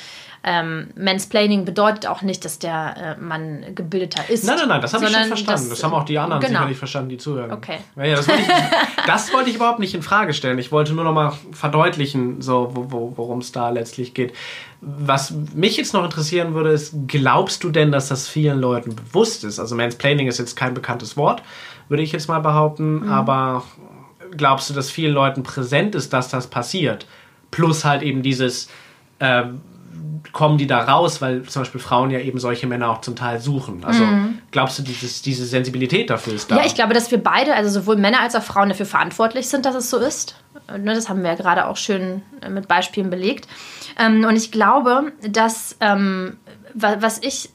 [0.46, 4.44] ähm, Mansplaining bedeutet auch nicht, dass der äh, Mann gebildeter ist.
[4.44, 5.70] Nein, nein, nein, das habe ich schon verstanden.
[5.70, 6.58] Das, haben auch die anderen genau.
[6.58, 7.50] sicherlich verstanden, die zuhören.
[7.50, 7.78] Okay.
[7.96, 8.48] Ja, ja, das, wollte ich,
[9.06, 10.58] das wollte ich überhaupt nicht in Frage stellen.
[10.58, 14.34] Ich wollte nur noch mal verdeutlichen, so, wo, wo, worum es da letztlich geht.
[14.82, 19.44] Was mich jetzt noch interessieren würde, ist, glaubst du denn, dass das vielen Leuten bewusst
[19.44, 19.58] ist?
[19.58, 21.42] Also Mansplaining ist jetzt kein bekanntes Wort,
[21.88, 23.08] würde ich jetzt mal behaupten, Mhm.
[23.10, 23.64] aber
[24.36, 27.06] glaubst du, dass vielen Leuten präsent ist, dass das passiert?
[27.50, 28.68] Plus halt eben dieses,
[29.20, 29.62] ähm,
[30.32, 33.40] kommen die da raus, weil zum Beispiel Frauen ja eben solche Männer auch zum Teil
[33.40, 33.84] suchen.
[33.84, 34.04] Also
[34.50, 36.54] glaubst du, dieses, diese Sensibilität dafür ist da?
[36.56, 36.60] Mhm.
[36.60, 39.64] Ja, ich glaube, dass wir beide, also sowohl Männer als auch Frauen, dafür verantwortlich sind,
[39.66, 40.36] dass es so ist.
[40.68, 43.46] Ne, Das haben wir ja gerade auch schön äh, mit Beispielen belegt.
[43.98, 46.38] Ähm, Und ich glaube, dass, ähm,
[46.72, 47.50] wa- was ich,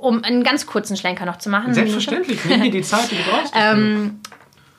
[0.00, 1.74] um einen ganz kurzen Schlenker noch zu machen.
[1.74, 3.52] Selbstverständlich, nimm dir die Zeit, die du brauchst.
[3.56, 4.20] Ähm,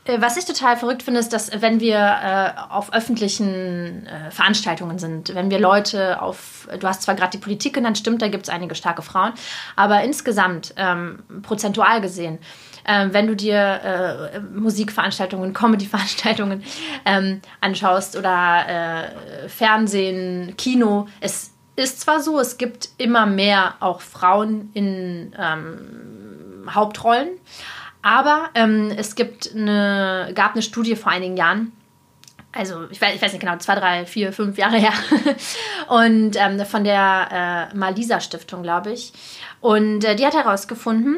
[0.06, 5.36] Was ich total verrückt finde, ist, dass wenn wir äh, auf öffentlichen äh, Veranstaltungen sind,
[5.36, 8.50] wenn wir Leute auf, du hast zwar gerade die Politik genannt, stimmt, da gibt es
[8.50, 9.34] einige starke Frauen,
[9.76, 12.40] aber insgesamt, ähm, prozentual gesehen,
[12.86, 16.64] ähm, wenn du dir äh, Musikveranstaltungen, Comedy-Veranstaltungen
[17.06, 18.66] ähm, anschaust oder
[19.44, 26.68] äh, Fernsehen, Kino, es ist zwar so, es gibt immer mehr auch Frauen in ähm,
[26.74, 27.30] Hauptrollen,
[28.02, 31.72] aber ähm, es gibt eine, gab eine Studie vor einigen Jahren,
[32.52, 34.94] also ich weiß, ich weiß nicht genau, zwei, drei, vier, fünf Jahre her.
[35.88, 39.14] Und ähm, von der äh, Malisa Stiftung, glaube ich.
[39.62, 41.18] Und äh, die hat herausgefunden,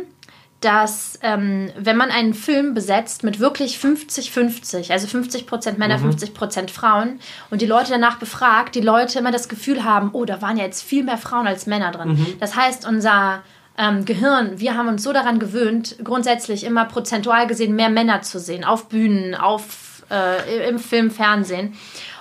[0.60, 7.20] dass ähm, wenn man einen Film besetzt mit wirklich 50-50, also 50% Männer, 50% Frauen,
[7.50, 10.66] und die Leute danach befragt, die Leute immer das Gefühl haben, oh, da waren ja
[10.66, 12.36] jetzt viel mehr Frauen als Männer drin.
[12.40, 13.42] Das heißt, unser
[13.82, 18.40] ähm, Gehirn, wir haben uns so daran gewöhnt, grundsätzlich immer prozentual gesehen mehr Männer zu
[18.40, 21.74] sehen, auf Bühnen, auf, äh, im Film, Fernsehen.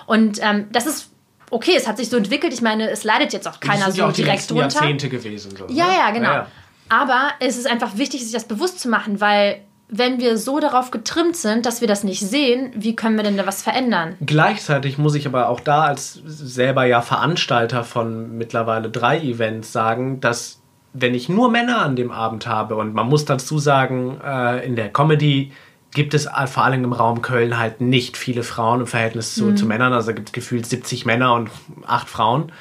[0.07, 1.11] Und ähm, das ist
[1.51, 2.55] okay, es hat sich so entwickelt.
[2.55, 4.63] Ich meine, es leidet jetzt auch das keiner sind ja so auch die direkt drunter.
[4.63, 5.55] Jahrzehnte gewesen.
[5.57, 5.93] So, Ja, ne?
[5.99, 6.33] ja, genau.
[6.33, 6.47] Ja,
[6.89, 9.61] Aber es ist einfach wichtig, sich das bewusst zu machen, weil
[9.93, 13.37] wenn wir so darauf getrimmt sind, dass wir das nicht sehen, wie können wir denn
[13.37, 14.15] da was verändern?
[14.25, 20.21] Gleichzeitig muss ich aber auch da als selber ja Veranstalter von mittlerweile drei Events sagen,
[20.21, 20.60] dass
[20.93, 24.77] wenn ich nur Männer an dem Abend habe und man muss dazu sagen, äh, in
[24.77, 25.53] der Comedy
[25.93, 29.55] gibt es äh, vor allem im Raum Köln halt nicht viele Frauen im Verhältnis zu,
[29.55, 29.93] zu Männern.
[29.93, 31.51] Also gibt es gefühlt 70 Männer und
[31.87, 32.53] acht Frauen.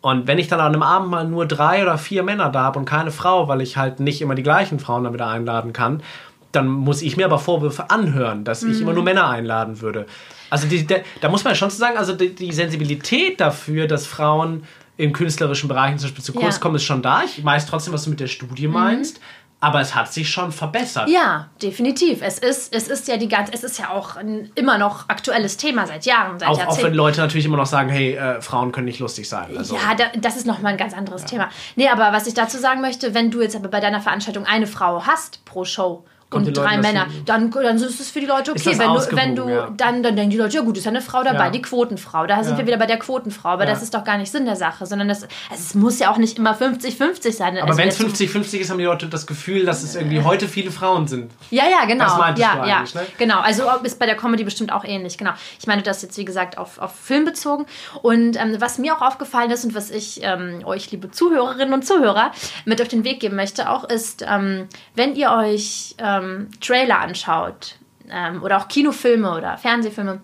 [0.00, 2.78] Und wenn ich dann an einem Abend mal nur drei oder vier Männer da habe
[2.78, 6.02] und keine Frau, weil ich halt nicht immer die gleichen Frauen damit einladen kann,
[6.50, 10.06] dann muss ich mir aber Vorwürfe anhören, dass ich immer nur Männer einladen würde.
[10.50, 14.64] Also die, der, da muss man schon sagen, also die, die Sensibilität dafür, dass Frauen
[14.96, 16.60] in künstlerischen Bereichen zum Beispiel zu kurz Ja.
[16.60, 17.22] kommen, ist schon da.
[17.24, 19.20] Ich weiß trotzdem, was du mit der Studie meinst,
[19.58, 21.08] aber es hat sich schon verbessert.
[21.08, 22.18] Ja, definitiv.
[22.20, 25.56] Es ist, es ist ja die ganze, es ist ja auch ein immer noch aktuelles
[25.56, 26.92] Thema seit Jahren, seit Auch, auch wenn.
[26.94, 29.56] Leute natürlich immer noch sagen, hey, äh, Frauen können nicht lustig sein.
[29.56, 31.48] Also, Ja, da, das ist nochmal ein ganz anderes Thema.
[31.76, 34.66] Nee, aber was ich dazu sagen möchte, wenn du jetzt aber bei deiner Veranstaltung eine
[34.66, 36.04] Frau hast pro Show
[36.34, 38.78] und drei Männer, dann, dann ist es für die Leute okay.
[38.78, 39.70] Wenn du, wenn du ja.
[39.76, 41.50] dann, dann denken die Leute, ja gut, ist ja eine Frau dabei, ja.
[41.50, 42.26] die Quotenfrau.
[42.26, 43.50] Da sind wir wieder bei der Quotenfrau.
[43.50, 46.10] Aber das ist doch gar nicht Sinn der Sache, sondern das, also es muss ja
[46.10, 47.56] auch nicht immer 50-50 sein.
[47.58, 50.48] Aber also wenn es 50-50 ist, haben die Leute das Gefühl, dass es irgendwie heute
[50.48, 51.32] viele Frauen sind.
[51.50, 52.04] Ja, ja, genau.
[52.04, 52.82] Das meintest ja, du ja.
[52.82, 53.06] Ne?
[53.18, 55.18] Genau, also ist bei der Comedy bestimmt auch ähnlich.
[55.18, 55.32] Genau.
[55.58, 57.66] Ich meine das jetzt, wie gesagt, auf, auf Film bezogen.
[58.02, 61.86] Und ähm, was mir auch aufgefallen ist und was ich ähm, euch, liebe Zuhörerinnen und
[61.86, 62.32] Zuhörer,
[62.64, 67.76] mit auf den Weg geben möchte, auch ist, ähm, wenn ihr euch ähm, Trailer anschaut
[68.10, 70.20] ähm, oder auch Kinofilme oder Fernsehfilme,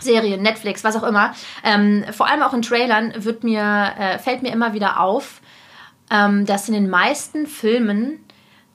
[0.00, 4.42] Serien, Netflix, was auch immer, ähm, vor allem auch in Trailern wird mir, äh, fällt
[4.42, 5.40] mir immer wieder auf,
[6.10, 8.24] ähm, dass in den meisten Filmen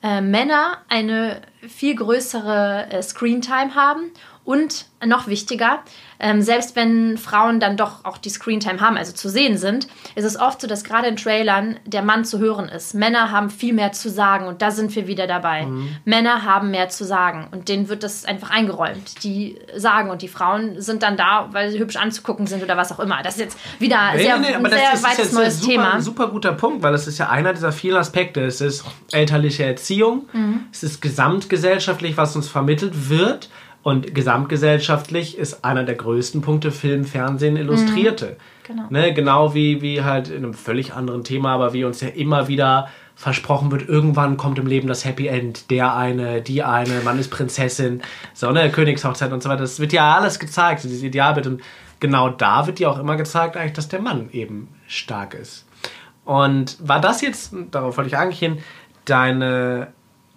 [0.01, 4.11] äh, Männer eine viel größere äh, Screentime haben
[4.49, 5.83] und noch wichtiger,
[6.19, 10.25] ähm, selbst wenn Frauen dann doch auch die Screentime haben, also zu sehen sind, ist
[10.25, 12.95] es oft so, dass gerade in Trailern der Mann zu hören ist.
[12.95, 15.67] Männer haben viel mehr zu sagen und da sind wir wieder dabei.
[15.67, 15.95] Mhm.
[16.03, 19.23] Männer haben mehr zu sagen und denen wird das einfach eingeräumt.
[19.23, 22.91] Die sagen und die Frauen sind dann da, weil sie hübsch anzugucken sind oder was
[22.91, 23.21] auch immer.
[23.21, 25.93] Das ist jetzt wieder nee, sehr, nee, ein sehr ist, weites neues super, Thema.
[25.93, 28.41] Ein super guter Punkt, weil es ist ja einer dieser vielen Aspekte.
[28.45, 30.61] Es ist elterliche Erziehung, mhm.
[30.71, 33.47] es ist gesamtgesellschaftlich, was uns vermittelt wird
[33.81, 38.37] und gesamtgesellschaftlich ist einer der größten Punkte Film, Fernsehen, Illustrierte.
[38.37, 38.83] Mhm, genau.
[38.89, 42.47] Ne, genau wie, wie halt in einem völlig anderen Thema, aber wie uns ja immer
[42.47, 47.19] wieder versprochen wird, irgendwann kommt im Leben das Happy End, der eine, die eine, man
[47.19, 48.01] ist Prinzessin,
[48.33, 49.61] so eine Königshochzeit und so weiter.
[49.61, 51.45] Das wird ja alles gezeigt, dieses Idealbild.
[51.47, 51.61] Und
[51.99, 55.65] genau da wird ja auch immer gezeigt, eigentlich, dass der Mann eben stark ist.
[56.23, 58.59] Und war das jetzt, darauf wollte ich eigentlich hin,
[59.03, 59.87] deine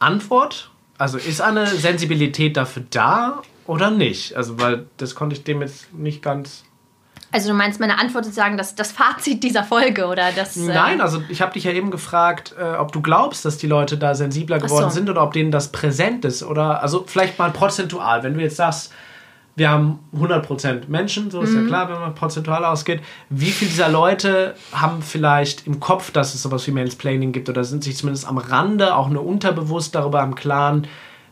[0.00, 4.36] Antwort also ist eine Sensibilität dafür da oder nicht?
[4.36, 6.64] Also, weil das konnte ich dem jetzt nicht ganz.
[7.30, 10.54] Also du meinst meine Antwort sozusagen das, das Fazit dieser Folge oder das...
[10.56, 13.66] Äh Nein, also ich habe dich ja eben gefragt, äh, ob du glaubst, dass die
[13.66, 14.94] Leute da sensibler geworden so.
[14.94, 18.56] sind oder ob denen das präsent ist oder also vielleicht mal prozentual, wenn du jetzt
[18.56, 18.92] sagst,
[19.54, 21.62] wir haben 100% Menschen, so ist mhm.
[21.62, 23.00] ja klar, wenn man prozentual ausgeht.
[23.28, 27.62] Wie viele dieser Leute haben vielleicht im Kopf, dass es sowas wie Mansplaining gibt oder
[27.64, 30.86] sind sich zumindest am Rande auch nur unterbewusst darüber im Klaren,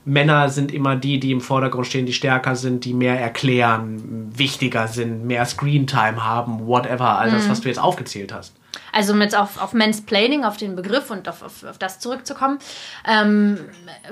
[0.05, 4.89] Männer sind immer die, die im Vordergrund stehen, die stärker sind, die mehr erklären, wichtiger
[4.89, 7.51] sind, mehr Screentime haben, whatever, all das, mhm.
[7.51, 8.55] was du jetzt aufgezählt hast.
[8.93, 12.59] Also mit auf, auf Mansplaining, auf den Begriff und auf, auf, auf das zurückzukommen,
[13.07, 13.59] ähm,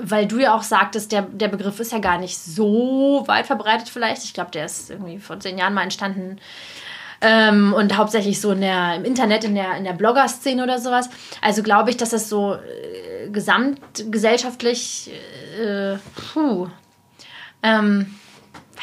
[0.01, 3.89] weil du ja auch sagtest, der, der Begriff ist ja gar nicht so weit verbreitet
[3.89, 4.23] vielleicht.
[4.23, 6.39] Ich glaube, der ist irgendwie vor zehn Jahren mal entstanden.
[7.21, 11.09] Ähm, und hauptsächlich so in der, im Internet, in der, in der Blogger-Szene oder sowas.
[11.41, 15.11] Also glaube ich, dass das so äh, gesamtgesellschaftlich,
[15.61, 15.97] äh,
[16.33, 16.67] puh,
[17.61, 18.15] ähm,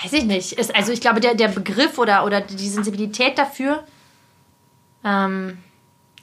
[0.03, 0.53] weiß ich nicht.
[0.53, 3.85] Ist, also ich glaube, der, der Begriff oder, oder die Sensibilität dafür
[5.05, 5.59] ähm,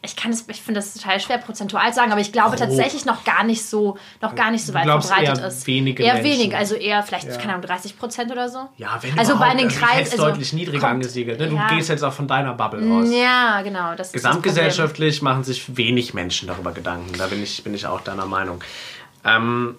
[0.05, 2.59] ich kann es, ich finde das total schwer prozentual zu sagen, aber ich glaube oh.
[2.59, 5.65] tatsächlich noch gar nicht so, noch gar nicht so weit verbreitet eher ist.
[5.65, 7.37] Wenige eher wenig, also eher vielleicht, ja.
[7.37, 8.67] keine Ahnung, 30 Prozent oder so.
[8.75, 10.11] Ja, wenn also bei den Kreisen.
[10.11, 11.39] Also deutlich niedriger kommt, angesiedelt.
[11.39, 11.47] Ne?
[11.47, 11.69] Du ja.
[11.69, 13.09] gehst jetzt auch von deiner Bubble aus.
[13.11, 13.93] Ja, genau.
[13.95, 17.17] Gesamtgesellschaftlich machen sich wenig Menschen darüber Gedanken.
[17.17, 18.61] Da bin ich, bin ich auch deiner Meinung.
[19.23, 19.77] Ähm,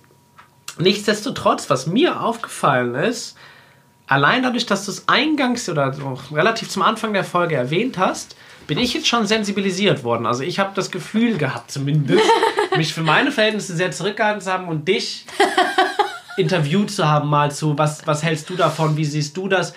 [0.78, 3.36] nichtsdestotrotz, was mir aufgefallen ist,
[4.06, 5.94] allein dadurch, dass du es eingangs oder
[6.32, 8.36] relativ zum Anfang der Folge erwähnt hast,
[8.66, 10.26] bin ich jetzt schon sensibilisiert worden.
[10.26, 12.22] Also ich habe das Gefühl gehabt, zumindest,
[12.76, 15.26] mich für meine Verhältnisse sehr zurückgehalten zu haben und dich
[16.36, 19.74] interviewt zu haben, mal zu, was, was hältst du davon, wie siehst du das?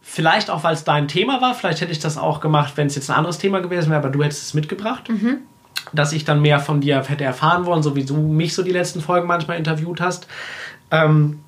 [0.00, 2.96] Vielleicht auch, weil es dein Thema war, vielleicht hätte ich das auch gemacht, wenn es
[2.96, 5.08] jetzt ein anderes Thema gewesen wäre, aber du hättest es mitgebracht.
[5.08, 5.38] Mhm.
[5.92, 8.70] Dass ich dann mehr von dir hätte erfahren wollen, so wie du mich so die
[8.70, 10.26] letzten Folgen manchmal interviewt hast.
[10.90, 11.40] Ähm,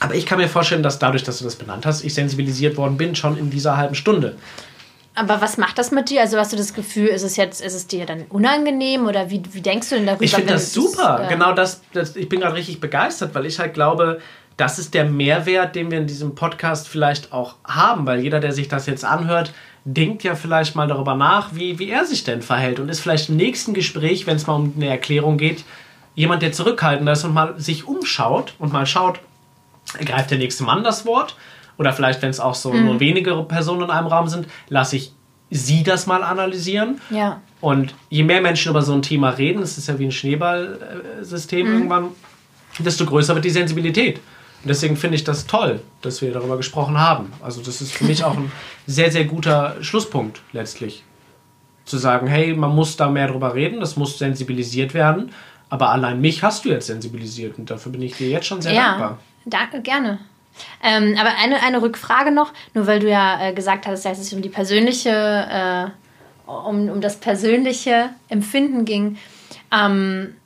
[0.00, 2.96] aber ich kann mir vorstellen, dass dadurch, dass du das benannt hast, ich sensibilisiert worden
[2.96, 4.36] bin, schon in dieser halben Stunde.
[5.16, 6.20] Aber was macht das mit dir?
[6.20, 9.42] Also hast du das Gefühl, ist es jetzt, ist es dir dann unangenehm oder wie,
[9.52, 10.22] wie denkst du denn darüber?
[10.22, 11.16] Ich finde das super.
[11.18, 14.20] Das, äh genau das, das, ich bin gerade richtig begeistert, weil ich halt glaube,
[14.58, 18.52] das ist der Mehrwert, den wir in diesem Podcast vielleicht auch haben, weil jeder, der
[18.52, 19.52] sich das jetzt anhört,
[19.84, 23.30] denkt ja vielleicht mal darüber nach, wie, wie er sich denn verhält und ist vielleicht
[23.30, 25.64] im nächsten Gespräch, wenn es mal um eine Erklärung geht,
[26.14, 29.20] jemand, der zurückhaltend ist und mal sich umschaut und mal schaut,
[29.98, 31.36] ergreift der nächste Mann das Wort
[31.78, 32.84] oder vielleicht, wenn es auch so mhm.
[32.84, 35.12] nur wenige Personen in einem Raum sind, lasse ich
[35.50, 37.00] sie das mal analysieren.
[37.10, 37.40] Ja.
[37.60, 41.66] Und je mehr Menschen über so ein Thema reden, es ist ja wie ein Schneeballsystem
[41.66, 41.74] mhm.
[41.74, 42.08] irgendwann,
[42.78, 44.16] desto größer wird die Sensibilität.
[44.62, 47.32] Und deswegen finde ich das toll, dass wir darüber gesprochen haben.
[47.40, 48.50] Also das ist für mich auch ein
[48.86, 51.04] sehr, sehr guter Schlusspunkt letztlich.
[51.84, 55.30] Zu sagen, hey, man muss da mehr drüber reden, das muss sensibilisiert werden.
[55.68, 58.72] Aber allein mich hast du jetzt sensibilisiert und dafür bin ich dir jetzt schon sehr
[58.72, 59.18] ja, dankbar.
[59.44, 60.18] Danke, gerne.
[60.82, 64.32] Ähm, aber eine, eine Rückfrage noch, nur weil du ja äh, gesagt hast, dass es
[64.32, 69.18] um die persönliche, äh, um, um das persönliche Empfinden ging.
[69.72, 70.36] Ähm,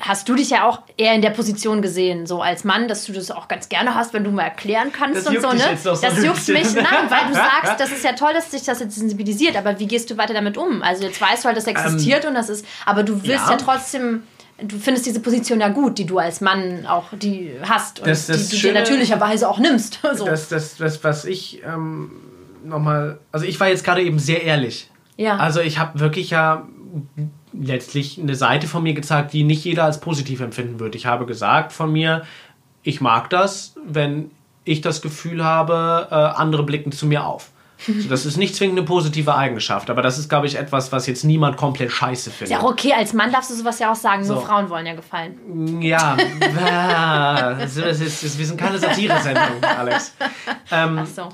[0.00, 3.12] hast du dich ja auch eher in der Position gesehen, so als Mann, dass du
[3.12, 5.76] das auch ganz gerne hast, wenn du mal erklären kannst Das und so, ne?
[5.76, 7.34] so das juckt mich, nein, weil du
[7.64, 10.32] sagst, das ist ja toll, dass dich das jetzt sensibilisiert, aber wie gehst du weiter
[10.32, 10.82] damit um?
[10.82, 13.50] Also jetzt weißt du halt, das existiert und das ist, aber du willst Ähm, ja.
[13.50, 14.22] ja, trotzdem,
[14.62, 18.26] du findest diese Position ja gut, die du als Mann auch die hast und Das-
[18.26, 20.00] das die du Schöne- dir natürlicherweise auch nimmst.
[20.14, 20.24] So.
[20.26, 22.10] Das, das, das, was ich ähm,
[22.64, 23.18] nochmal.
[23.32, 24.90] Also, ich war jetzt gerade eben sehr ehrlich.
[25.16, 25.36] ja.
[25.36, 26.66] Also, ich habe wirklich ja
[27.52, 30.94] letztlich eine Seite von mir gezeigt, die nicht jeder als positiv empfinden wird.
[30.94, 32.22] Ich habe gesagt von mir,
[32.82, 34.30] ich mag das, wenn
[34.64, 37.50] ich das Gefühl habe, äh, andere blicken zu mir auf.
[38.08, 41.24] Das ist nicht zwingend eine positive Eigenschaft, aber das ist, glaube ich, etwas, was jetzt
[41.24, 42.50] niemand komplett scheiße findet.
[42.50, 44.42] ist ja auch okay, als Mann darfst du sowas ja auch sagen, nur So.
[44.42, 45.80] Frauen wollen ja gefallen.
[45.80, 46.16] Ja,
[46.64, 50.14] ah, das ist, das wir sind keine Satire-Sendung, Alex.
[50.70, 51.28] Ähm, Ach so.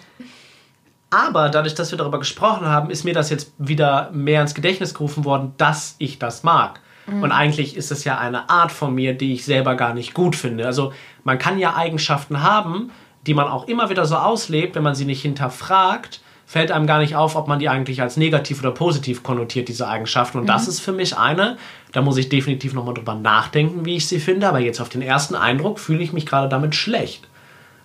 [1.10, 4.94] aber dadurch, dass wir darüber gesprochen haben, ist mir das jetzt wieder mehr ins Gedächtnis
[4.94, 6.80] gerufen worden, dass ich das mag.
[7.08, 10.34] Und eigentlich ist es ja eine Art von mir, die ich selber gar nicht gut
[10.34, 10.66] finde.
[10.66, 10.92] Also
[11.22, 12.90] man kann ja Eigenschaften haben,
[13.28, 17.00] die man auch immer wieder so auslebt, wenn man sie nicht hinterfragt, fällt einem gar
[17.00, 20.38] nicht auf, ob man die eigentlich als negativ oder positiv konnotiert, diese Eigenschaften.
[20.38, 21.58] Und das ist für mich eine,
[21.92, 25.02] da muss ich definitiv nochmal drüber nachdenken, wie ich sie finde, aber jetzt auf den
[25.02, 27.26] ersten Eindruck fühle ich mich gerade damit schlecht.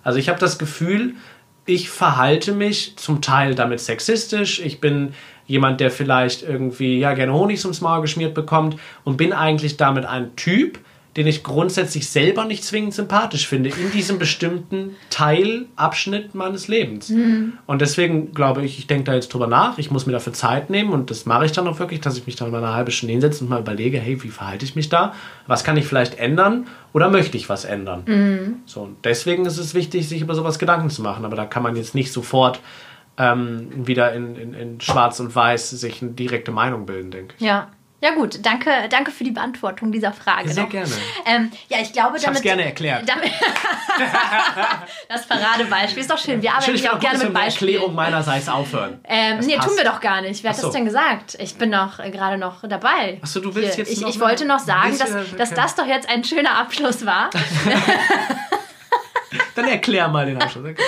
[0.04, 1.14] Also ich habe das Gefühl,
[1.66, 4.60] ich verhalte mich zum Teil damit sexistisch.
[4.60, 5.14] Ich bin
[5.46, 10.04] jemand, der vielleicht irgendwie ja gerne Honig ums Maul geschmiert bekommt und bin eigentlich damit
[10.06, 10.78] ein Typ,
[11.16, 17.10] den ich grundsätzlich selber nicht zwingend sympathisch finde in diesem bestimmten Teilabschnitt meines Lebens.
[17.66, 19.76] Und deswegen glaube ich, ich denke da jetzt drüber nach.
[19.76, 22.26] Ich muss mir dafür Zeit nehmen und das mache ich dann auch wirklich, dass ich
[22.26, 24.88] mich dann mal eine halbe Stunde hinsetze und mal überlege, hey, wie verhalte ich mich
[24.88, 25.14] da?
[25.46, 28.04] Was kann ich vielleicht ändern oder möchte ich was ändern?
[28.64, 31.24] So, und deswegen ist es wichtig, sich über sowas Gedanken zu machen.
[31.26, 32.60] Aber da kann man jetzt nicht sofort
[33.18, 37.44] ähm, wieder in, in, in Schwarz und Weiß sich eine direkte Meinung bilden, denke ich.
[37.44, 37.68] Ja.
[38.02, 40.48] Ja gut, danke, danke für die Beantwortung dieser Frage.
[40.52, 40.70] Sehr noch.
[40.70, 40.90] gerne.
[41.24, 43.08] Ähm, ja, ich glaube, Ich damit, es gerne erklärt.
[43.08, 43.30] damit
[45.08, 46.42] das Paradebeispiel ist doch schön.
[46.42, 47.74] Wir arbeiten ich ja auch gerne mit Beispielen.
[47.74, 48.98] Erklärung meinerseits aufhören.
[49.04, 49.68] Ähm, Das nee, passt.
[49.68, 50.42] tun wir doch gar nicht.
[50.42, 50.66] Wer hat so.
[50.66, 51.36] das denn gesagt?
[51.38, 53.20] Ich bin doch äh, gerade noch dabei.
[53.22, 56.08] Achso, du willst Hier, jetzt ich, ich wollte noch sagen, dass, dass das doch jetzt
[56.08, 57.30] ein schöner Abschluss war.
[59.54, 60.64] Dann erklär mal den Abschluss.
[60.64, 60.82] Okay.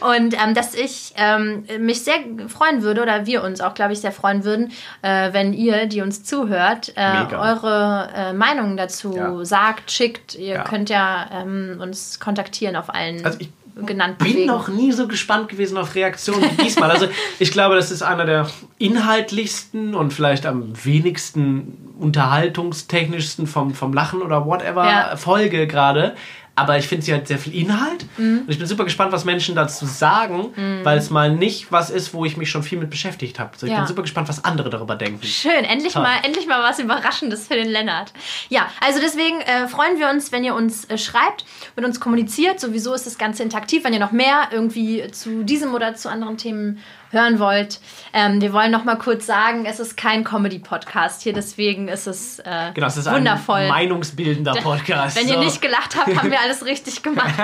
[0.00, 2.18] Und ähm, dass ich ähm, mich sehr
[2.48, 4.72] freuen würde, oder wir uns auch, glaube ich, sehr freuen würden,
[5.02, 9.44] äh, wenn ihr, die uns zuhört, äh, eure äh, Meinungen dazu Ja.
[9.44, 10.34] sagt, schickt.
[10.34, 10.64] Ihr Ja.
[10.64, 13.50] könnt ja ähm, uns kontaktieren auf allen Also ich
[13.84, 14.46] genannten bin Wegen.
[14.46, 16.90] noch nie so gespannt gewesen auf Reaktionen wie diesmal.
[16.90, 23.92] Also ich glaube, das ist einer der inhaltlichsten und vielleicht am wenigsten unterhaltungstechnischsten vom, vom
[23.92, 25.16] Lachen oder whatever Ja.
[25.16, 26.14] Folge gerade.
[26.58, 28.06] Aber ich finde, sie hat sehr viel Inhalt.
[28.16, 28.38] Mhm.
[28.40, 30.52] Und ich bin super gespannt, was Menschen dazu sagen,
[30.84, 33.50] weil es mal nicht was ist, wo ich mich schon viel mit beschäftigt habe.
[33.52, 33.78] Also ich Ja.
[33.80, 35.22] bin super gespannt, was andere darüber denken.
[35.26, 36.02] Schön, endlich Toll.
[36.02, 38.12] mal, endlich mal was Überraschendes für den Lennart.
[38.48, 41.44] Ja, also deswegen äh, freuen wir uns, wenn ihr uns äh, schreibt,
[41.76, 42.58] mit uns kommuniziert.
[42.58, 46.38] Sowieso ist das Ganze interaktiv, wenn ihr noch mehr irgendwie zu diesem oder zu anderen
[46.38, 46.78] Themen
[47.10, 47.80] hören wollt.
[48.12, 52.38] Ähm, wir wollen noch mal kurz sagen, es ist kein Comedy-Podcast hier, deswegen ist es
[52.40, 53.60] äh, Genau, es ist wundervoll.
[53.60, 55.16] ein meinungsbildender Podcast.
[55.16, 55.40] wenn ihr So.
[55.44, 57.34] nicht gelacht habt, haben wir alles richtig gemacht.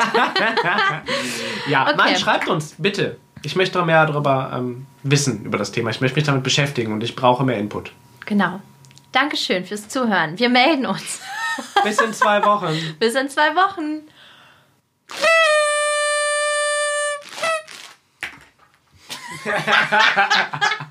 [1.68, 1.94] Ja, Okay.
[1.96, 3.16] nein, schreibt uns, bitte.
[3.42, 5.90] Ich möchte mehr darüber ähm, wissen, über das Thema.
[5.90, 7.92] Ich möchte mich damit beschäftigen und ich brauche mehr Input.
[8.26, 8.60] genau.
[9.12, 10.38] Dankeschön fürs Zuhören.
[10.38, 11.20] Wir melden uns.
[11.84, 12.72] Bis in zwei Wochen.
[12.98, 14.00] Bis in zwei Wochen.
[19.45, 20.22] ハハハ
[20.61, 20.88] ハ!